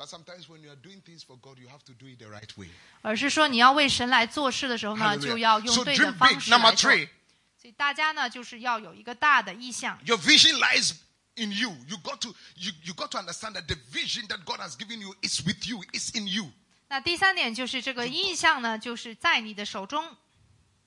[3.02, 6.90] 而是说你要为神来做事的时候呢，就要用对的方式 Number 来做。
[6.90, 7.08] three,
[7.56, 9.98] 所以大家呢，就是要有一个大的意向。
[10.04, 10.96] your vision lies
[11.36, 11.70] in you.
[11.88, 15.00] You got to you, you got to understand that the vision that God has given
[15.00, 15.82] you is with you.
[15.92, 16.50] It's in you.
[16.88, 20.16] 那第三点就是这个意向呢，就是在你的手中。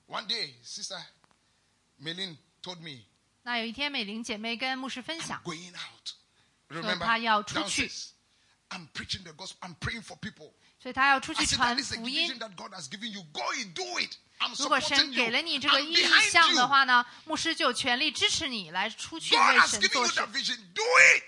[0.06, 1.02] One day, Sister
[2.00, 3.04] Melin told me,
[3.42, 6.12] 那有一天，美玲姐妹跟牧师分享，going out.
[6.68, 7.04] Remember?
[7.04, 7.90] 她要出去。
[8.70, 9.56] I'm preaching the gospel.
[9.62, 10.52] I'm praying for people.
[10.78, 12.38] 所以他要出去传 the 福音 vision。
[12.38, 13.22] that God has given you.
[13.32, 14.10] Go and do it.
[14.58, 15.96] 如果神给了你这个意
[16.30, 20.20] 向的话呢，牧师就全力支持你来出去为神做事.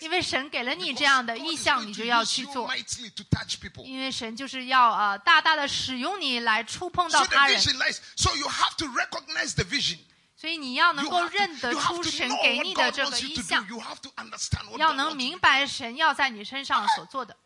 [0.01, 2.69] 因为神给了你这样的意向你 to 就要去 you 做。
[2.69, 3.85] to.
[3.85, 7.59] 因为神就是要呃大大的使用你来触碰 So 到他人，
[10.41, 13.67] 所以你要能够认得出神给你的这个印象
[14.79, 17.37] 要能明白神要在你身上所做的。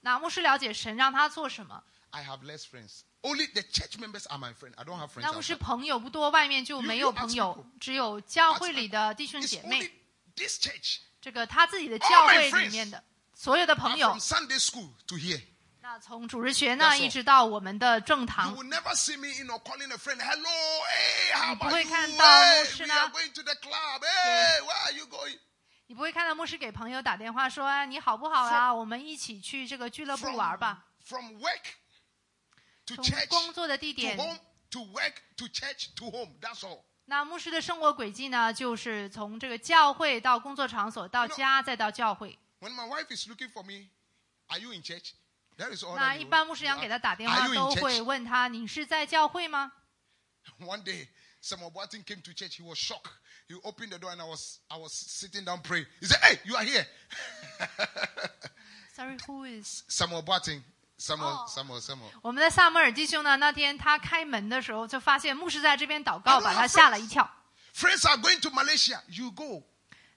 [0.00, 3.00] 那牧师了解神让他做什么？I have less friends.
[3.22, 4.74] Only the church members are my friends
[5.22, 9.90] 那牧师朋友不多外面就没有朋友只有教会里的弟兄姐妹。
[10.36, 13.02] Discharge 这个他自己的教会里面的
[13.34, 14.14] 所有的朋友。
[14.18, 15.40] sunday school to hear
[15.90, 18.56] 那从主日学呢一直到我们的正堂你
[21.58, 22.94] 不会看到牧师呢。
[25.86, 28.74] 你不会看到牧师给朋友打电话说啊你好不好啊？
[28.74, 30.84] 我们一起去这个俱乐部玩吧。
[31.06, 31.62] from work
[32.84, 34.38] to 从工作的地 to 点，home
[34.70, 36.34] to work to church to home.
[36.38, 36.82] That's all.
[37.06, 42.38] 那牧师的生活轨迹呢，就是从这个教会到工作场所，到家再到教会。
[42.60, 43.88] When my wife is looking for me,
[44.48, 45.12] Are you in church?
[45.57, 45.95] That is all.
[45.95, 46.89] 那 that 一 you- 般牧师 you 娘给 ask.
[46.89, 48.03] 他打电 Are 话 you 都 in 会 church?
[48.03, 49.71] 问他：“你是在教会吗
[50.59, 51.07] One day,
[51.41, 52.57] Samuel Boating came to church.
[52.59, 53.11] He was shocked.
[53.47, 55.85] He opened the door and I was I was sitting down praying.
[56.01, 56.85] He said, "Hey, you are here."
[58.95, 59.83] ？”Sorry, who is？
[59.87, 60.63] Samuel Boating.
[60.97, 61.47] Samuel, Oh.
[61.47, 62.09] Samuel, Samuel.
[62.21, 63.35] 我们的萨姆尔弟兄呢？
[63.37, 67.29] 那天他开门的时候，就发现牧师在这边祷告， I don't 把他 have 吓了一跳。
[67.75, 69.01] Friends are going to Malaysia.
[69.09, 69.63] You go.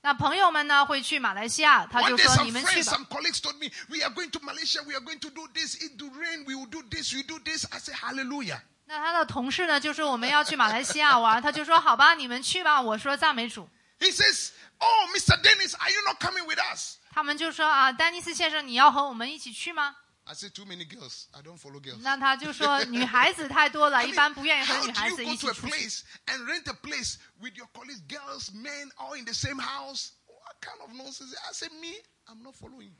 [0.03, 2.97] 那朋友们呢会去马来西亚，他就 day, 说：“some 你们去 friends, 吧。
[2.97, 4.81] some colleagues told me, "We are going to Malaysia.
[4.83, 5.75] We are going to do this.
[5.75, 6.43] It do rain.
[6.45, 7.13] We will do this.
[7.13, 13.69] We do this." I say, "Hallelujah." ”那他的同事呢就说：“我们要去马来西亚玩。”他就说：“好吧，你们去吧。”我说：“赞美主。
[13.99, 14.49] He says,
[14.79, 15.39] "Oh, Mr.
[15.41, 19.95] Dennis, are you not coming with us?" ”他们就说：“啊，丹尼斯先生，你要和我们一起去吗
[20.30, 21.26] I said, "Too many girls.
[21.32, 21.98] I don't follow？” girls.
[22.00, 25.40] 那 他就说：“女孩子太多了， I 一 mean, 般不愿意和 how 女 do 孩 you 子 go 一 to
[25.40, 25.72] 起 a 出去。
[25.72, 30.10] place and rent a place with your colleagues, girls, men, all in the same house?
[30.26, 31.32] What kind of nonsense?
[31.48, 31.94] I said, me,
[32.26, 32.90] I'm not following.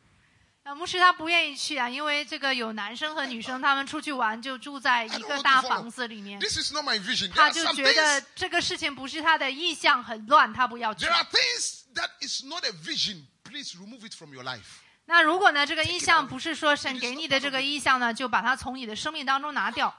[0.63, 7.29] ”那牧师他不愿意去啊，因为这个有男生和女生，他们出去玩就住在一个大房子里面， This is not my vision.
[7.31, 13.27] There 他 are 就 some 觉得 things, 这个事情不是他的意向，很乱，他不要去 there。are things that is not a vision.
[13.45, 14.81] Please remove it from your life.
[15.12, 19.94] 那如果呢，这个意象不是说神给你的这个意象呢，就把它从你的生命当中拿掉。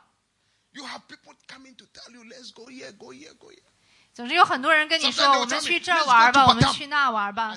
[4.15, 7.55] 总之有很多人跟你说，我们去这玩吧，我们去那玩吧。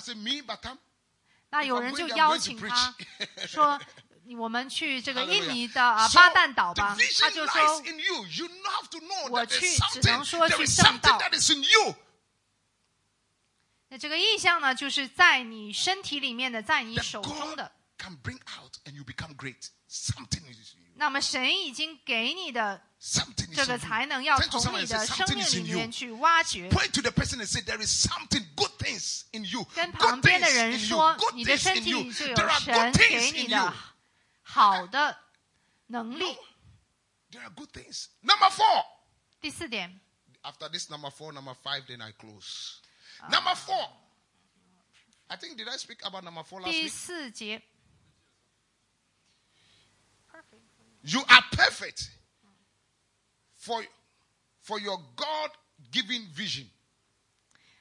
[1.50, 2.94] 那有人就邀请他
[3.48, 3.80] 说，
[4.38, 6.98] 我们去这个印尼的啊巴旦岛吧。
[7.22, 7.82] 他就说，
[9.30, 11.18] 我去只能说去圣道。
[13.95, 17.73] 那这个意向呢，就是在你身体里面的，在你 that 手中 God 的。
[17.99, 19.69] can bring out and you become great.
[19.89, 20.93] Something is in you.
[20.95, 23.79] 那么神已经给你的 Something is 这 in 个 you.
[23.79, 25.65] 才能，要 Turn to 从 someone 你 and 的 say, 生 something 命 is 里 in
[25.67, 25.93] 面 you.
[25.93, 26.71] 去挖掘。
[26.71, 29.65] Point to the person and say, there is something, good things in you.
[29.75, 30.87] 跟 Good 旁边的 things 人 in you.
[30.87, 32.01] 说， Good 你的 things 身 in 体 you.
[32.05, 33.73] 里就有 There are 神 good 给 things 你 in 的 you.
[34.43, 35.19] 好的
[35.89, 38.07] 能力 No.。There are good things.
[38.23, 38.85] Number four.
[39.43, 40.01] 第四点，
[40.43, 42.77] After this number four, number five, then I close.
[43.31, 43.89] Number four.
[45.29, 46.91] I think did I speak about number four last 第 week?
[46.91, 47.63] 四节，
[51.03, 52.11] You are perfect
[53.57, 53.83] for,
[54.63, 56.67] for your God-given vision.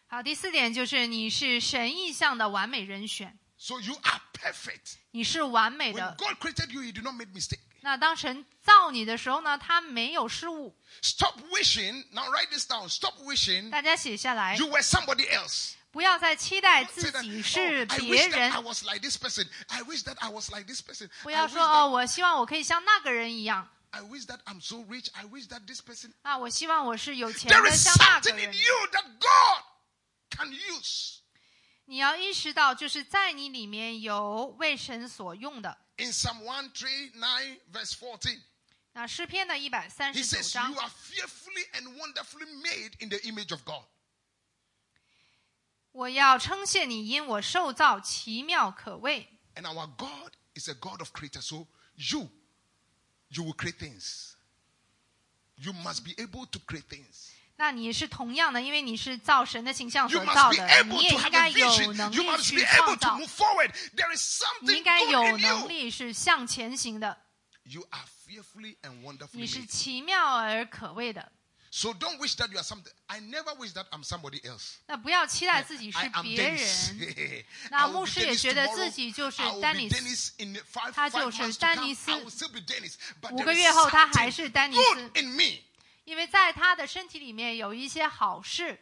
[0.07, 4.95] 好，第四点就是你是神意象的完美人选， So you are perfect.
[5.11, 6.15] 你是完美 When 的。
[6.17, 7.59] God created you, He did not make mistake.
[7.84, 10.74] 那当神造你的时候呢，他没有失误。
[11.02, 12.06] Stop wishing.
[12.12, 12.88] Now write this down.
[12.88, 15.72] Stop wishing 大家写下来，you were somebody else.
[15.92, 18.60] 不要再期待自己 "Oh, 是别人 I。
[18.60, 19.46] was like this person.
[19.68, 21.10] I wish that I was like this person.
[21.22, 25.08] 不要说哦，我希望我可以像那个人一样 I wish that I'm so rich.
[25.12, 26.12] I wish that this person.
[26.22, 28.56] 啊，我希望我是有钱的，像那个人那个 something in 人。
[28.56, 29.64] you that God
[30.30, 31.18] can use.
[31.84, 35.76] 你要意识到，就是在你里面有为神所用的。
[35.97, 38.41] In Psalm 139, verse 14,
[38.93, 43.83] 那诗篇的一百三 he 十九 says, 章 You，are fearfully and wonderfully made in the image of God.
[45.91, 49.27] 我要称谢你，因我受造奇妙可畏。
[49.55, 51.41] And our God is a God of creators.
[51.47, 52.29] So you,
[53.29, 54.35] you will create things.
[55.57, 57.31] You must be able to create things.
[57.56, 63.70] 那你是同样的，因为你是造神的形象所造的，你也应该有能力去创造，move forward.
[63.94, 67.16] There is 你应该有能力是向前行的
[67.62, 71.30] ，You are fearfully and wonderfully 你是奇妙而可畏的。
[71.70, 72.92] So don't wish that you are something.
[73.06, 74.74] I never wish that I'm somebody else.
[74.86, 77.44] 那不要期待自己是别人。
[77.70, 82.12] 那牧师也觉得自己就是 Dennis in five, 他就是丹尼斯。
[83.32, 85.10] 五个月后他还是丹尼斯.
[86.04, 88.78] 因为在他的身体里面有一些好事，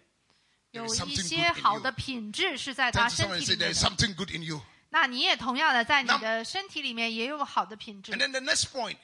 [0.72, 4.60] 有一些好的品质是在他身体里面 something good in you.
[4.90, 8.18] 那你也同样的在你的身体里面也有好的品质 And。
[8.18, 8.96] then the next point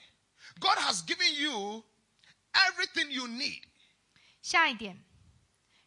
[0.61, 1.85] God has given you
[2.53, 3.63] everything you need
[4.43, 5.05] 下一点，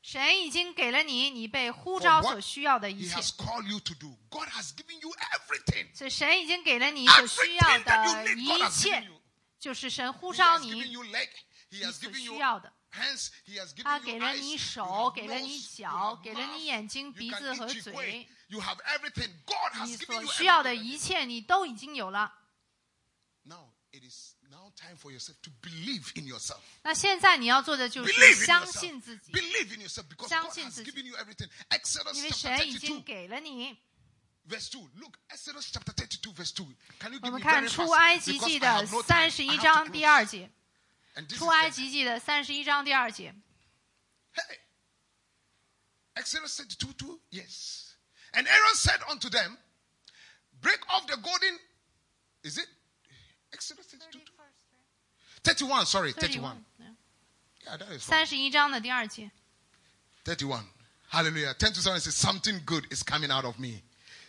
[0.01, 4.17] 神已经给了你你被呼召所需要的一 He 切，has called you to do.
[4.29, 5.93] God has given you everything.
[5.93, 9.07] 所以神已经给了你所需要的一切，
[9.59, 10.71] 就是神呼召你
[11.71, 12.71] 你所需要的，
[13.81, 18.27] 他给了你手，给了你脚，给了你眼睛、鼻子和嘴。
[19.85, 22.33] 你所需要的一切，你都已经有了。
[26.83, 29.31] 那现在你要做的就是相信自己，
[30.27, 30.91] 相信自己，
[32.13, 33.77] 因为神已经给了你。
[37.21, 40.51] 我们看《出埃及记》的三十一章第二节。
[41.28, 43.34] 出 is 埃 the- 及记的三十一章第二节。
[44.34, 44.58] Hey.
[46.16, 47.20] Exodus 32, 2?
[47.30, 47.94] Yes.
[48.32, 49.56] And Aaron said unto them,
[50.60, 51.58] Break off the golden
[52.42, 52.66] Is it
[53.52, 54.20] Exodus 32?
[55.42, 56.64] 31, sorry, 31.
[56.80, 58.10] Yeah, that is fine.
[58.18, 59.30] 三十一章的第二节。
[60.24, 60.64] 31.
[61.10, 61.54] Hallelujah.
[61.54, 63.82] 10 to 7 says, Something good is coming out of me.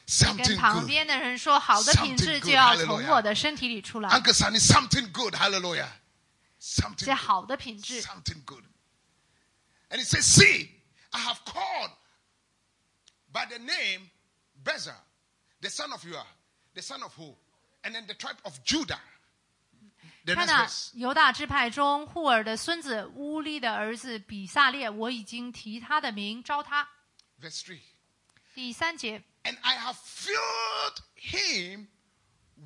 [0.05, 0.87] 跟 Something 旁 good.
[0.87, 5.33] 边的人说，好的品质 Something good, 就要 hallelujah 从我的身体里出来， Uncle Sunny, something good.
[5.35, 5.89] Hallelujah.
[6.61, 7.17] Something 这 good.
[7.17, 8.01] 好的品质。
[8.01, 8.63] Something good.
[9.89, 10.69] And he says, See,
[11.11, 11.91] I have called
[13.31, 14.09] by the name
[14.63, 14.95] Bezar,
[15.61, 16.25] the son of Ua,
[16.73, 17.35] the son of who?
[17.83, 18.99] And then the tribe of Judah.
[20.25, 20.91] The 看 next 那 verse.
[20.95, 26.89] 犹大支派中户尔的孙子乌利的儿子比萨列，我已经提他的名招他。
[27.39, 27.79] Verse 3.
[28.53, 31.87] 第三节， And I have filled him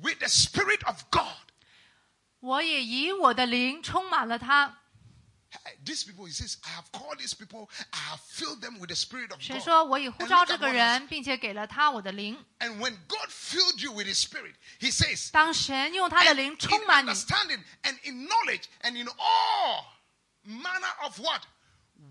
[0.00, 1.45] with the Spirit of God.
[2.40, 4.78] 我也以我的灵充满了他。
[5.52, 8.88] Hey, These people, he says, I have called these people, I have filled them with
[8.88, 9.64] the Spirit of 神 God.
[9.64, 12.42] 说，我已呼 And 召 look 这 at 个 what 人，并且给了他我的灵。
[12.58, 17.10] And when God filled you with His Spirit, He says, 当神用他的 and 灵 in 充满你，
[17.10, 19.84] understanding and in knowledge and in all
[20.42, 21.42] manner of what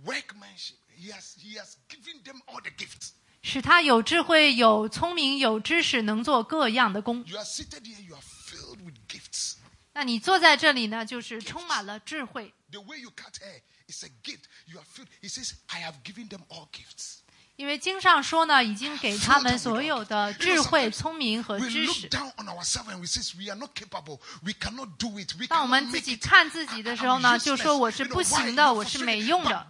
[0.05, 3.13] workmanship, He has He has given them all the gifts.
[3.41, 7.25] 使他有智慧、有聪明、有知识，能做各样的工。
[7.25, 9.55] You are seated here, you are filled with gifts.
[9.96, 12.52] 那你坐在这里呢，就是充满了智慧。
[12.70, 14.42] The way you cut hair is a gift.
[14.66, 15.08] You are filled.
[15.22, 17.20] He says, I have given them all gifts.
[17.56, 22.06] 因为经上说呢已经给他们所有的智慧聪明和知识
[25.48, 29.66] 当我们自己看自己的时候呢就说我是不行的我是没用的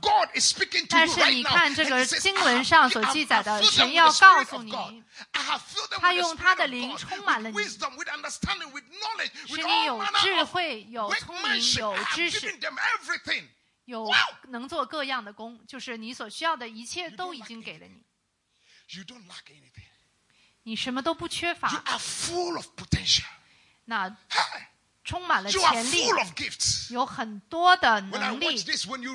[0.88, 4.72] 但是你看这个经文上所记载的神要告诉你
[6.00, 7.56] 他用他的灵充满了你
[9.46, 12.58] 使你有智慧有聪明有知识
[13.86, 14.08] 有
[14.48, 18.02] 能做各样的工，就是你所需要的一切都已经给了你
[18.88, 19.84] ，You don't lack anything.
[20.64, 23.24] 你什么都不缺 You 乏，are full of potential.
[23.84, 24.16] 那
[25.04, 26.08] 充满了潜力.
[26.90, 28.46] 有很多的能力。
[28.46, 29.12] you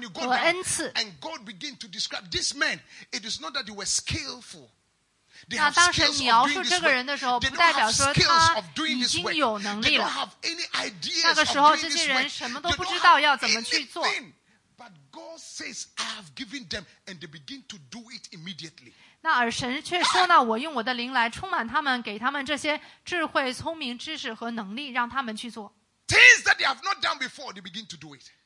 [0.00, 0.90] you down, 恩赐。
[0.94, 2.80] and God begin to describe this man,
[3.12, 4.70] it is not that they were skillful.
[5.48, 10.30] 那当时描述这个人的时候，不代表说他已经有能力了。
[11.22, 14.06] 那个时候这些人什么都不知道要怎么去做。
[14.06, 14.32] anything.
[14.76, 18.92] But God says, I have given them, and they begin to do it immediately.
[19.20, 25.74] 那而神却说呢，我用我的灵来充满他们，给他们这些智慧、聪明、知识和能力，让他们去做。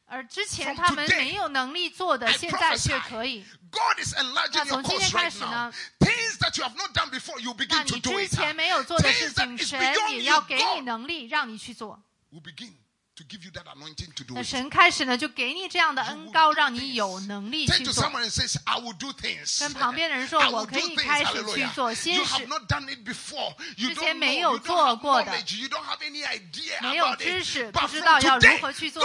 [0.08, 3.44] 而之前他们没有能力做的现在却可以。
[4.64, 5.72] 从今天开始呢
[7.68, 9.78] 那你之前没有做的事情神
[10.10, 12.02] 也要给你能力让你去做。
[14.42, 18.10] 神开始呢，就给你这样的恩膏，让你有能力去做。
[19.60, 22.46] 跟旁边的人说，我可以开始去做新事。
[23.76, 25.32] 之前没有做过的。
[26.80, 29.02] 没有知识，不知道要如何去做。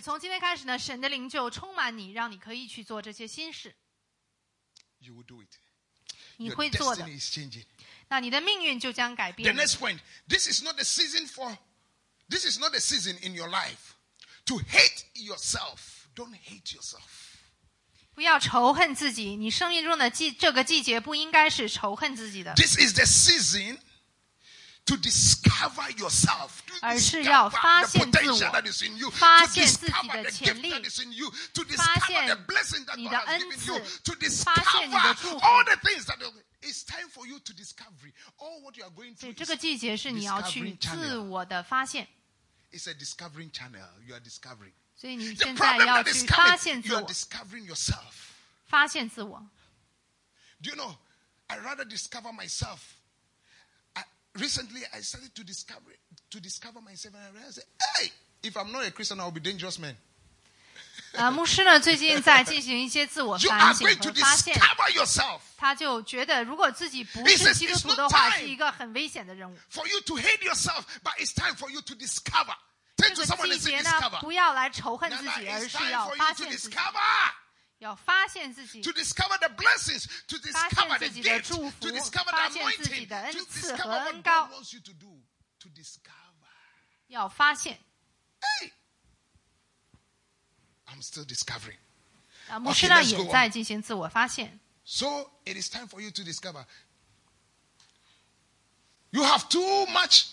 [0.00, 3.74] 从今天开始呢，神的灵就充满你，让你可以去做这些新事。
[4.98, 5.48] You will do it.
[6.36, 7.04] 你会做的。
[8.11, 9.55] 那你的命运就将改 The 变。
[9.55, 11.57] next point this is not the season for,
[12.29, 13.95] this is not the season in your life
[14.45, 16.07] to hate yourself.
[16.15, 17.01] Don't hate yourself.
[18.15, 23.77] 不要仇恨自己，你生命中的季这个季节不应该是仇恨自己的， This is the season
[24.85, 29.45] to discover yourself, to 而是 discover 要发 the 现自我， potential that is in you, 发
[29.45, 32.07] to 现自己 discover 的 the 潜 gift 力， that is in you, to 发 discover
[32.07, 35.15] 现 the blessing that 你 God 的 has 恩 given 赐 you, to 发现你的 discover
[35.21, 36.17] 祝福 all the things that
[36.61, 38.11] it's time for you to discover.
[38.37, 42.07] All what you are going 所以 through 这个 is, 季节是你要去 discovering channel 自我的发现，
[42.71, 43.87] it's a discovering channel.
[44.05, 44.73] You are discovering.
[44.95, 48.13] 所以你 The 现在 problem 要 that is 去发 coming, 现自 you are 我， discovering yourself.
[48.65, 49.49] 发现自我。
[50.61, 50.97] Do you know?
[51.47, 52.79] I rather discover myself.
[53.93, 55.93] I, recently, I started to discover
[56.29, 57.63] to discover myself, and I realized,
[57.95, 58.11] hey,
[58.43, 59.95] if I'm not a Christian, I'll be a dangerous man.
[61.12, 64.58] 呃，牧师呢最近在进行一些自我反省和发现，
[65.56, 69.56] 他就觉得如果自己不是基督徒的话，是一个很危险的任务。
[69.70, 72.56] For you to hate yourself, but it's time for you to discover.
[72.96, 73.90] 这个季节呢，
[74.20, 76.76] 不要来仇恨自己，而是要发现自己，
[77.78, 83.08] 要发现自己 To，discover the blessings, to 发 discover 现 the 自己的祝福 to discover 发 the 现自己 anointing,
[83.08, 85.22] 的恩 to 赐 discover 和 what 恩 God 高，wants you to do.
[85.58, 86.46] To discover.
[87.08, 87.78] 要发现。
[88.40, 88.72] Hey!
[90.91, 91.77] I'm still discovering.
[92.49, 93.31] 啊，牧 Okay, 师呢 let's 也 go on.
[93.31, 94.59] 在进行自我发现。
[94.85, 96.65] So it is time for you to discover.
[99.11, 100.27] You have too much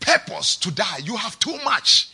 [0.00, 0.98] purpose to die.
[1.04, 2.06] You have too much.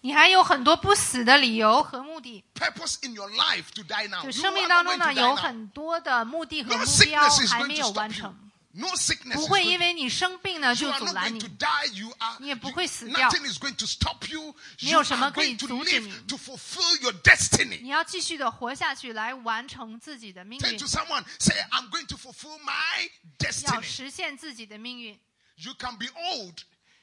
[0.00, 2.44] 你还有很多不死的理由和目的。
[2.54, 4.22] Purpose in your life to die now.
[4.22, 5.36] 就 You 生命 are 当 not 中 going 呢， to 有 die now.
[5.36, 8.16] 很多的目的和 No 目标 sickness is 还 going 没 to 有 stop 完 you.
[8.16, 11.32] 成， No sickness 不 is 会 going 因为你生病呢 You 就 are 阻 not 拦 going
[11.32, 11.86] 你 to。die.
[11.94, 12.36] You are.
[12.38, 13.28] 你也不 you- 会死掉。
[13.30, 14.54] nothing is going to stop you.
[14.82, 16.26] 没 You 有什么 are 可以 going to 阻止 live 你。
[16.28, 17.80] to fulfill your destiny.
[17.80, 21.24] 你要继续的活下去，来完成自己的命 Turn 运 to，someone.
[21.40, 23.10] Say, I'm going to fulfill my
[23.40, 23.82] 要 destiny.
[23.82, 25.18] 实现自己的命运。
[25.56, 26.58] You can be old.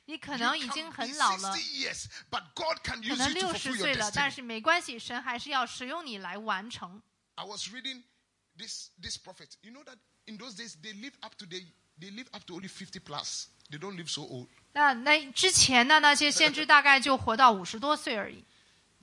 [0.05, 3.33] 你可 You 能已 can 经 be 很老了 60，years, but God can 可 use 能 you
[3.33, 4.35] to 六 fulfill 十 your 岁了，但 destiny.
[4.35, 7.01] 是没关系，神还是要使用你来完成。
[7.33, 8.03] I was reading
[8.55, 9.49] this this prophet.
[9.61, 9.97] You know that
[10.29, 11.65] in those days they live up to they
[11.99, 13.47] they live up to only 50 plus.
[13.69, 14.47] They don't live so old.
[14.73, 18.43] 那那之前的那些先知大概就活到五十多岁而已。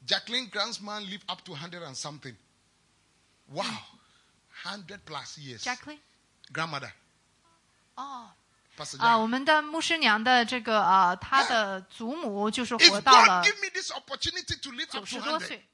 [0.06, 2.36] Jacqueline Grandsman lived up to 100 and something.
[3.48, 3.64] Wow.
[4.64, 5.62] 100 plus years.
[5.62, 5.98] Jacqueline，
[6.52, 6.92] Grandmother.
[7.96, 8.30] 哦，
[8.76, 9.18] Pastor 啊， Jack.
[9.18, 15.40] 我们的牧师娘的这个呃，她的祖母就是 If 活到了 God give me this opportunity to live 九 up 十 to 多
[15.40, 15.66] 100, 岁。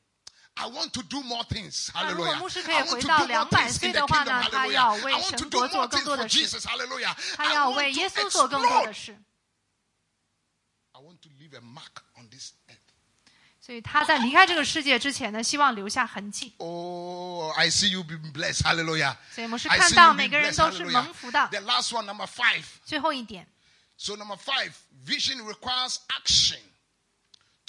[0.55, 1.91] I want to do more things.
[1.95, 2.39] 那如果 Hallelujah.
[2.41, 4.27] 牧师可以 I want 回 to 到 do more 两百 things 岁 in the 的话 kingdom.
[4.27, 4.73] 呢，他 Hallelujah.
[4.73, 6.63] 要 I 为 want to 神 do 国 more 做更 things 多 for 的事， Jesus.
[6.67, 7.17] Hallelujah.
[7.37, 8.87] 他 I 要 want 为 to 耶稣做更多 explode.
[8.87, 9.19] 的事。
[10.93, 12.75] I want to leave a mark on this earth.
[13.61, 16.55] 所以他在离开这个世界之前呢，希望留下痕迹。
[16.59, 18.63] Oh, I see you being blessed.
[18.63, 19.15] Hallelujah.
[19.33, 20.57] 所以牧师 I 看 see 到 you 每 being 个人 blessed.
[20.57, 20.93] 都是 Hallelujah.
[20.93, 21.49] 蒙福的。
[21.53, 22.65] The last one, number five.
[22.85, 23.47] 最后一点，
[23.97, 24.73] So, number five,
[25.05, 26.59] vision requires action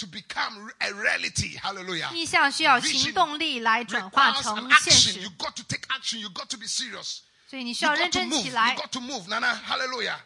[0.03, 1.57] to become a reality.
[1.57, 2.11] Hallelujah.
[2.13, 5.19] 意向需要 Vision 行动力来转化 Requires 成 an 现 action.
[5.21, 6.19] You 实， got to take action.
[6.19, 7.19] You got to be serious.
[7.49, 8.41] 所以你需 You 要 got 认 to 真 move.
[8.43, 8.75] 起 You 来。
[8.75, 9.27] got to move.
[9.27, 10.17] Nana, hallelujah.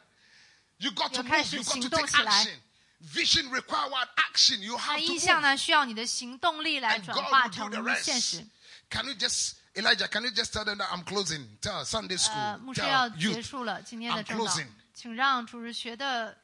[0.77, 1.47] You got to 要开 move.
[1.49, 2.31] 始 You got to 行动 take 起来。
[2.43, 2.57] action.
[3.05, 4.09] Vision requires what?
[4.15, 4.59] action.
[4.61, 5.19] You 那 have to 意 move.
[5.19, 8.21] 向呢，需要你的行动力来 And 转 God 化 will do 成 the 现 rest.
[8.21, 8.47] 实。
[8.89, 11.47] Can you just, Elijah, can you just tell them that I'm closing?
[11.61, 12.57] Tell Sunday 呃， school.
[12.59, 13.41] 牧师要 Tell 结 youth.
[13.43, 16.37] 束了今天的 I'm 正道 closing.，请让主日学的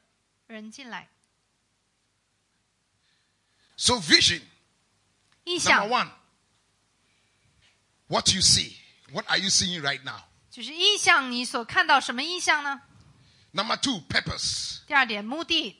[0.48, 1.08] 人进来。
[3.76, 4.42] So, vision.
[5.44, 6.10] 意 Number 向 one,
[8.08, 8.76] what you see.
[9.12, 10.22] What are you seeing right now?
[10.50, 12.82] 就是意向，你所看到什么意向呢？
[13.52, 14.84] Number two, purpose.
[14.86, 15.76] 第二点，目的，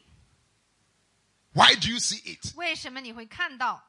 [1.53, 2.55] Why do you see it?
[2.57, 3.84] 为什么你会看到？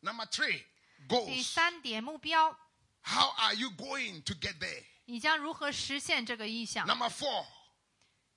[0.00, 0.62] Number three,
[1.08, 1.42] 第 goals.
[1.44, 2.56] 三点，目标，
[3.02, 4.84] How are you going to get there?
[5.06, 6.86] 你将如何实现这个意向？
[6.86, 7.46] Number four,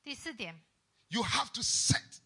[0.04, 0.60] 第四点，
[1.10, 2.20] you have to set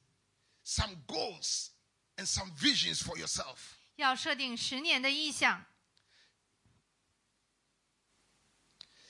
[0.66, 1.70] some goals
[2.18, 3.58] and some visions for yourself.
[3.96, 5.66] 要设定十年的意向，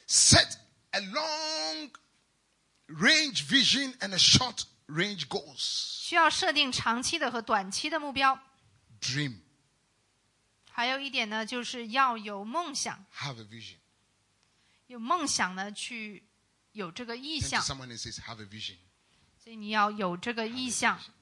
[0.08, 0.58] Set
[0.92, 1.92] a long
[2.88, 5.60] range vision and a short range goals.
[5.60, 8.38] 需要设定长期的和短期的目标。
[9.00, 9.40] Dream.
[10.70, 13.78] 还有一点呢，就是要有梦想， Have a vision.
[14.88, 16.28] 有梦想呢，去
[16.74, 18.78] 有这个意 Turn 向 to，someone and says, have a vision.
[19.42, 21.00] 所以你要有这个 Have a 意向。
[21.00, 21.04] vision.
[21.04, 21.15] Dream, dream.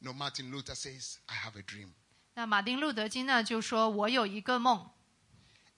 [0.00, 1.88] No, Martin Luther says, I have a dream.
[2.34, 4.90] 那马丁路德金呢就说：“我有一个梦。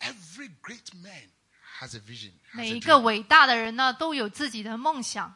[0.00, 1.30] Every great man
[1.80, 2.32] has a vision.
[2.52, 3.00] ”has 每 a 一个 dream.
[3.02, 5.34] 伟大的人呢都有自己的梦想，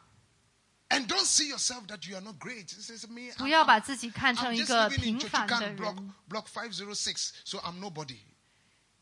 [0.89, 2.65] And don't see yourself that you are not great.
[2.73, 5.55] It says, me, 不 I'm, 要 I'm, 把自己看 I'm 成一 just 个 living in 平凡的
[5.55, 6.13] Chochukan block, 人。
[6.27, 8.17] block 506, so I'm nobody.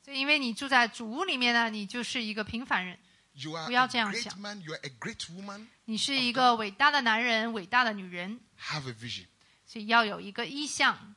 [0.03, 2.99] 所以，因为你住在主屋里面呢，你就是一个平凡人。
[3.33, 4.37] You are 不要 a 这样 great 想。
[4.39, 4.61] man.
[4.61, 5.67] You are a great woman.
[5.85, 9.25] 你是一个伟大的男人，伟大的女人， Have a vision.
[9.74, 11.16] 所以要有一个意向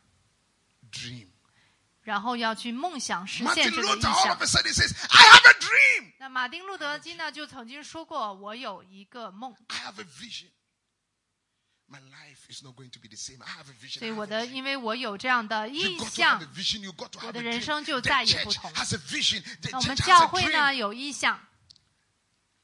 [0.92, 1.28] ，Dream.
[2.02, 4.42] 然后要去梦想实现这个意 Luther all 向 of。
[4.42, 6.14] a sudden says, I have a dream.
[6.18, 9.56] 那马丁路德金呢，就曾经说过：“我有一个梦。
[9.68, 10.48] I have a vision.
[11.88, 13.44] My life is not going to be the same.
[13.44, 14.00] I have a” vision.
[14.00, 16.42] 所以我的，因为我有这样的意向
[17.22, 18.72] 我的人生就再也不同。
[19.70, 21.40] 那我们教会呢有意向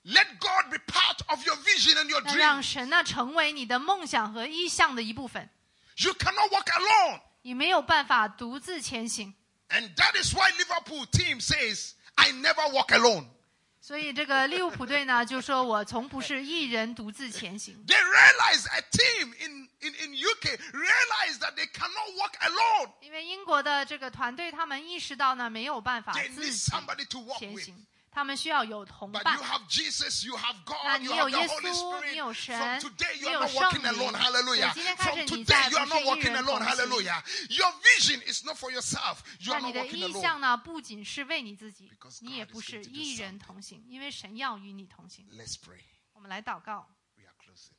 [0.06, 2.38] ，Let God be part of your vision and your dream.
[2.38, 5.48] 让神呢成为你的梦想和意向的一部分。
[5.97, 7.21] You cannot walk alone.
[7.43, 9.35] 你没有办法独自前行，
[9.69, 13.27] And that is why Liverpool team says, I never walk alone.
[13.81, 17.83] 所以这个利物浦队呢就说：“我从不是一人独自前行。
[17.87, 22.93] They realize a team in, in, in UK realize that they cannot walk alone.
[23.01, 27.65] ”因为英国的这个团队，他们意识到呢没有办法 They 自 need 己 somebody to walk 前 with.
[27.65, 31.39] 行， 他们需要有同 But 伴 you。have Jesus, you have 那 God, 你 you 有 have the
[31.39, 32.11] 耶 Holy 稣， Spirit.
[32.11, 33.93] 你有 From 神， today, 你 you are 有 not 圣 walking 灵。
[33.93, 34.11] alone.
[34.11, 34.71] 所 Hallelujah.
[34.71, 36.59] 以今天开 From 始，你 today, 再 you 不 are 是 not 一 walking 人 alone.
[36.59, 36.69] 同行。
[36.69, 37.25] Hallelujah.
[37.51, 39.19] Your vision is not for yourself.
[39.41, 40.21] You 那 are 你 not 的 walking 意 alone.
[40.23, 43.43] 向呢，不仅是为你自己 Because，你也 God 不 is 是 going to do 一人 something.
[43.45, 45.29] 同行，因为神要与你同行。
[45.31, 45.83] Let's pray.
[46.15, 47.75] 我们来祷告， We are closing.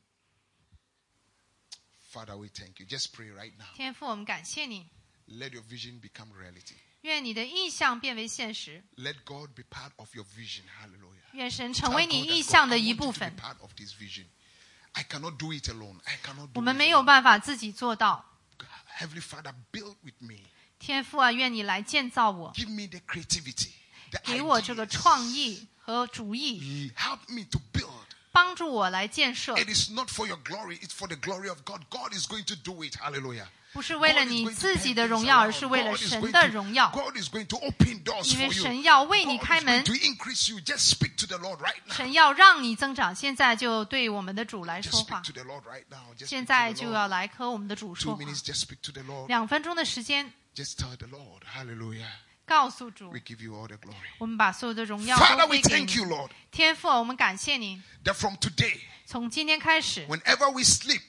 [2.12, 2.86] Father, we thank you.
[2.86, 3.68] Just pray right now.
[3.76, 4.90] 天父，我们感谢你，
[5.28, 6.78] Let your vision become reality.
[7.04, 10.64] 愿你的意向变为现实， Let God be part of your vision.
[10.82, 11.24] Hallelujah.
[11.34, 13.06] 愿神 Tell 成为 God 你 that 意 God, 向 I 的 want 一 you 部
[13.06, 13.36] to be 分。
[13.38, 14.26] part of this vision.
[14.94, 16.00] I cannot do it alone.
[16.06, 17.06] I cannot do 我们 it 没有 alone.
[17.06, 18.26] 办法自己做到，
[18.58, 18.68] God,
[18.98, 20.40] Heavenly Father, build with me.
[20.80, 23.70] 天父啊，愿你来建造我， Give me the creativity,
[24.12, 24.92] the 给我这个 ideas.
[24.92, 27.92] 创意和主意， Help me to build.
[28.32, 31.82] 帮助我来建设， It is not for your glory, it's for the glory of God.
[31.90, 32.96] God is going to do it.
[32.96, 33.48] Hallelujah.
[33.74, 35.60] 不是为了 God is 你 going to 自己 turn 的 things 荣耀，而 around.
[35.60, 36.90] 是为了 God is 神 going 的 to- 荣耀。
[36.92, 38.64] God is going to open doors 因为 for you.
[38.64, 40.60] 神要为你 God 开 is 门 going to increase you.
[40.62, 41.94] Just speak to the Lord right now.
[41.94, 46.14] 神要让你增长，现在就对我们的主来 Just 说 speak 话 to。the Lord right now.
[46.18, 46.94] Just 现 speak 在 to the 就 Lord.
[46.94, 48.24] 要来和我们的主 Two 说话。
[48.24, 49.28] minutes, just speak to the Lord.
[49.28, 51.42] 两分钟的时间， Just tell the Lord.
[51.56, 52.08] Hallelujah.
[52.48, 53.94] 告诉主 We，give you all the glory.
[54.18, 56.12] 我们把所有的荣耀 Father, 都 we 归给 thank you, 你。
[56.12, 57.80] Lord, 天父，我们感谢你。
[58.04, 61.02] that from today, 从今天开始， whenever we sleep,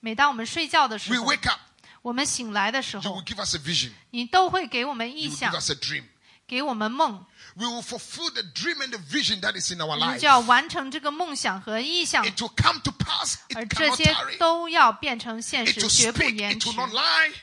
[0.00, 1.60] 每当我们睡觉的时 we 候， wake up,
[2.02, 3.92] 我们醒来的时 you 候 will，give us a vision.
[4.10, 6.04] 你都会给我们意 You will 象 give，us a dream.
[6.46, 10.20] 给我们梦， We will fulfill the dream and the vision that is in our 我们 life.
[10.20, 13.36] 就要完成这个梦想和意象， It will come to pass.
[13.54, 14.38] 而 It 这 cannot 些 tarry.
[14.38, 16.34] 都要变成现 It 实， will 绝不 speak.
[16.36, 17.34] 延 It 迟 will，not lie.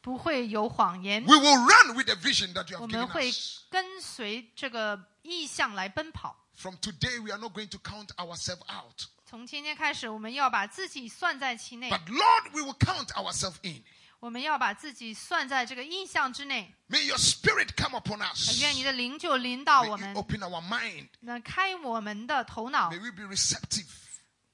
[0.00, 1.24] 不会有谎言。
[1.24, 3.60] We will run with the vision that you 我 have 们 given 会 us.
[3.70, 6.36] 跟随这个意象来奔跑。
[6.56, 9.06] From today, we are not going to count ourselves out.
[9.26, 13.82] 从今天开始，我们要把自己算在其内， But Lord, we will count ourselves in.
[14.20, 16.72] 我们要把自己算在这个意象之内。
[16.88, 18.60] May your spirit come upon 呃 us.
[18.60, 21.08] 愿你的灵就临到 May 我 you 们， open our mind.
[21.20, 23.86] 那开我们的头脑 May，we be receptive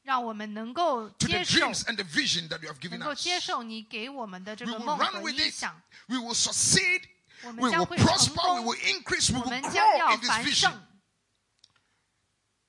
[0.02, 3.22] 让我们能够 to the 接受， dreams and the vision that you have 能 given 够 us.
[3.22, 5.54] 接受你给我们的这 We 个 will 梦 run 和 with 意 it.
[5.54, 5.82] 象。
[6.06, 7.02] We will succeed.
[7.42, 8.30] 我 We 们将 will 会成 prosper.
[8.30, 9.32] We 功， will increase.
[9.32, 10.60] We 我 will 们将 grow 要 in this 繁 vision.
[10.60, 10.82] 盛，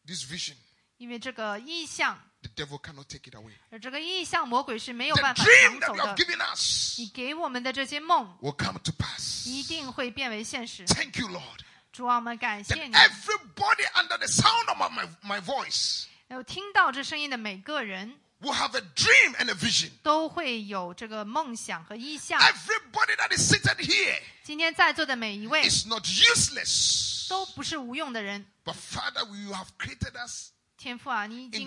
[0.05, 0.55] This vision,
[0.97, 3.53] 因为这个意象， the devil cannot take it away.
[3.71, 6.25] 而这个意象魔鬼是没有 The 办法 dream 抢 that 走 you have 的。
[6.25, 9.47] given us 你给我们的这些梦， will come to pass.
[9.47, 10.85] 一定会变为现实。
[10.85, 11.61] Thank you, Lord.
[11.91, 12.93] 主啊，我们感 That 谢你。
[12.93, 19.53] everybody under the sound of my, my voice 有听到这声音的每个人 will have a dream and a
[19.53, 19.89] vision.
[20.03, 22.39] 都会有这个梦想和意象。
[22.39, 27.27] Everybody that is seated here 今天在座的每一位 is not useless.
[27.27, 28.45] 都不是无用的人。
[28.63, 30.51] But Father, you have created us
[30.84, 31.66] 天赋啊，你已经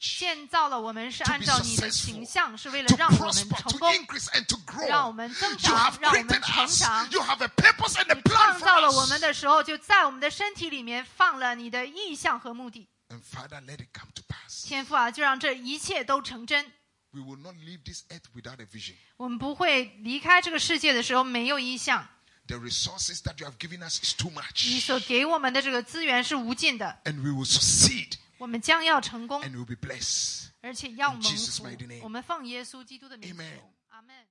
[0.00, 3.92] 建造了我们，是按照你的形象，是为了让我们成功，
[4.88, 7.06] 让我们增长，让我们成长。
[7.06, 7.16] 你
[8.24, 12.88] 创造了我们的时候，就在我们的身体里面放了你的意象和目的。
[14.64, 16.72] 天赋啊，就让这一切都成真。
[19.18, 22.08] 我们不会离开这个世界的时候没有意象。
[22.46, 24.66] The resources that you have given us is too much。
[24.72, 26.98] 你所给我们的这个资源是无尽的。
[27.04, 28.14] And we will succeed。
[28.38, 29.40] 我们将要成功，
[30.60, 31.28] 而且要蒙福。
[32.02, 33.30] 我们放耶稣基督的名，
[33.88, 34.26] 阿门。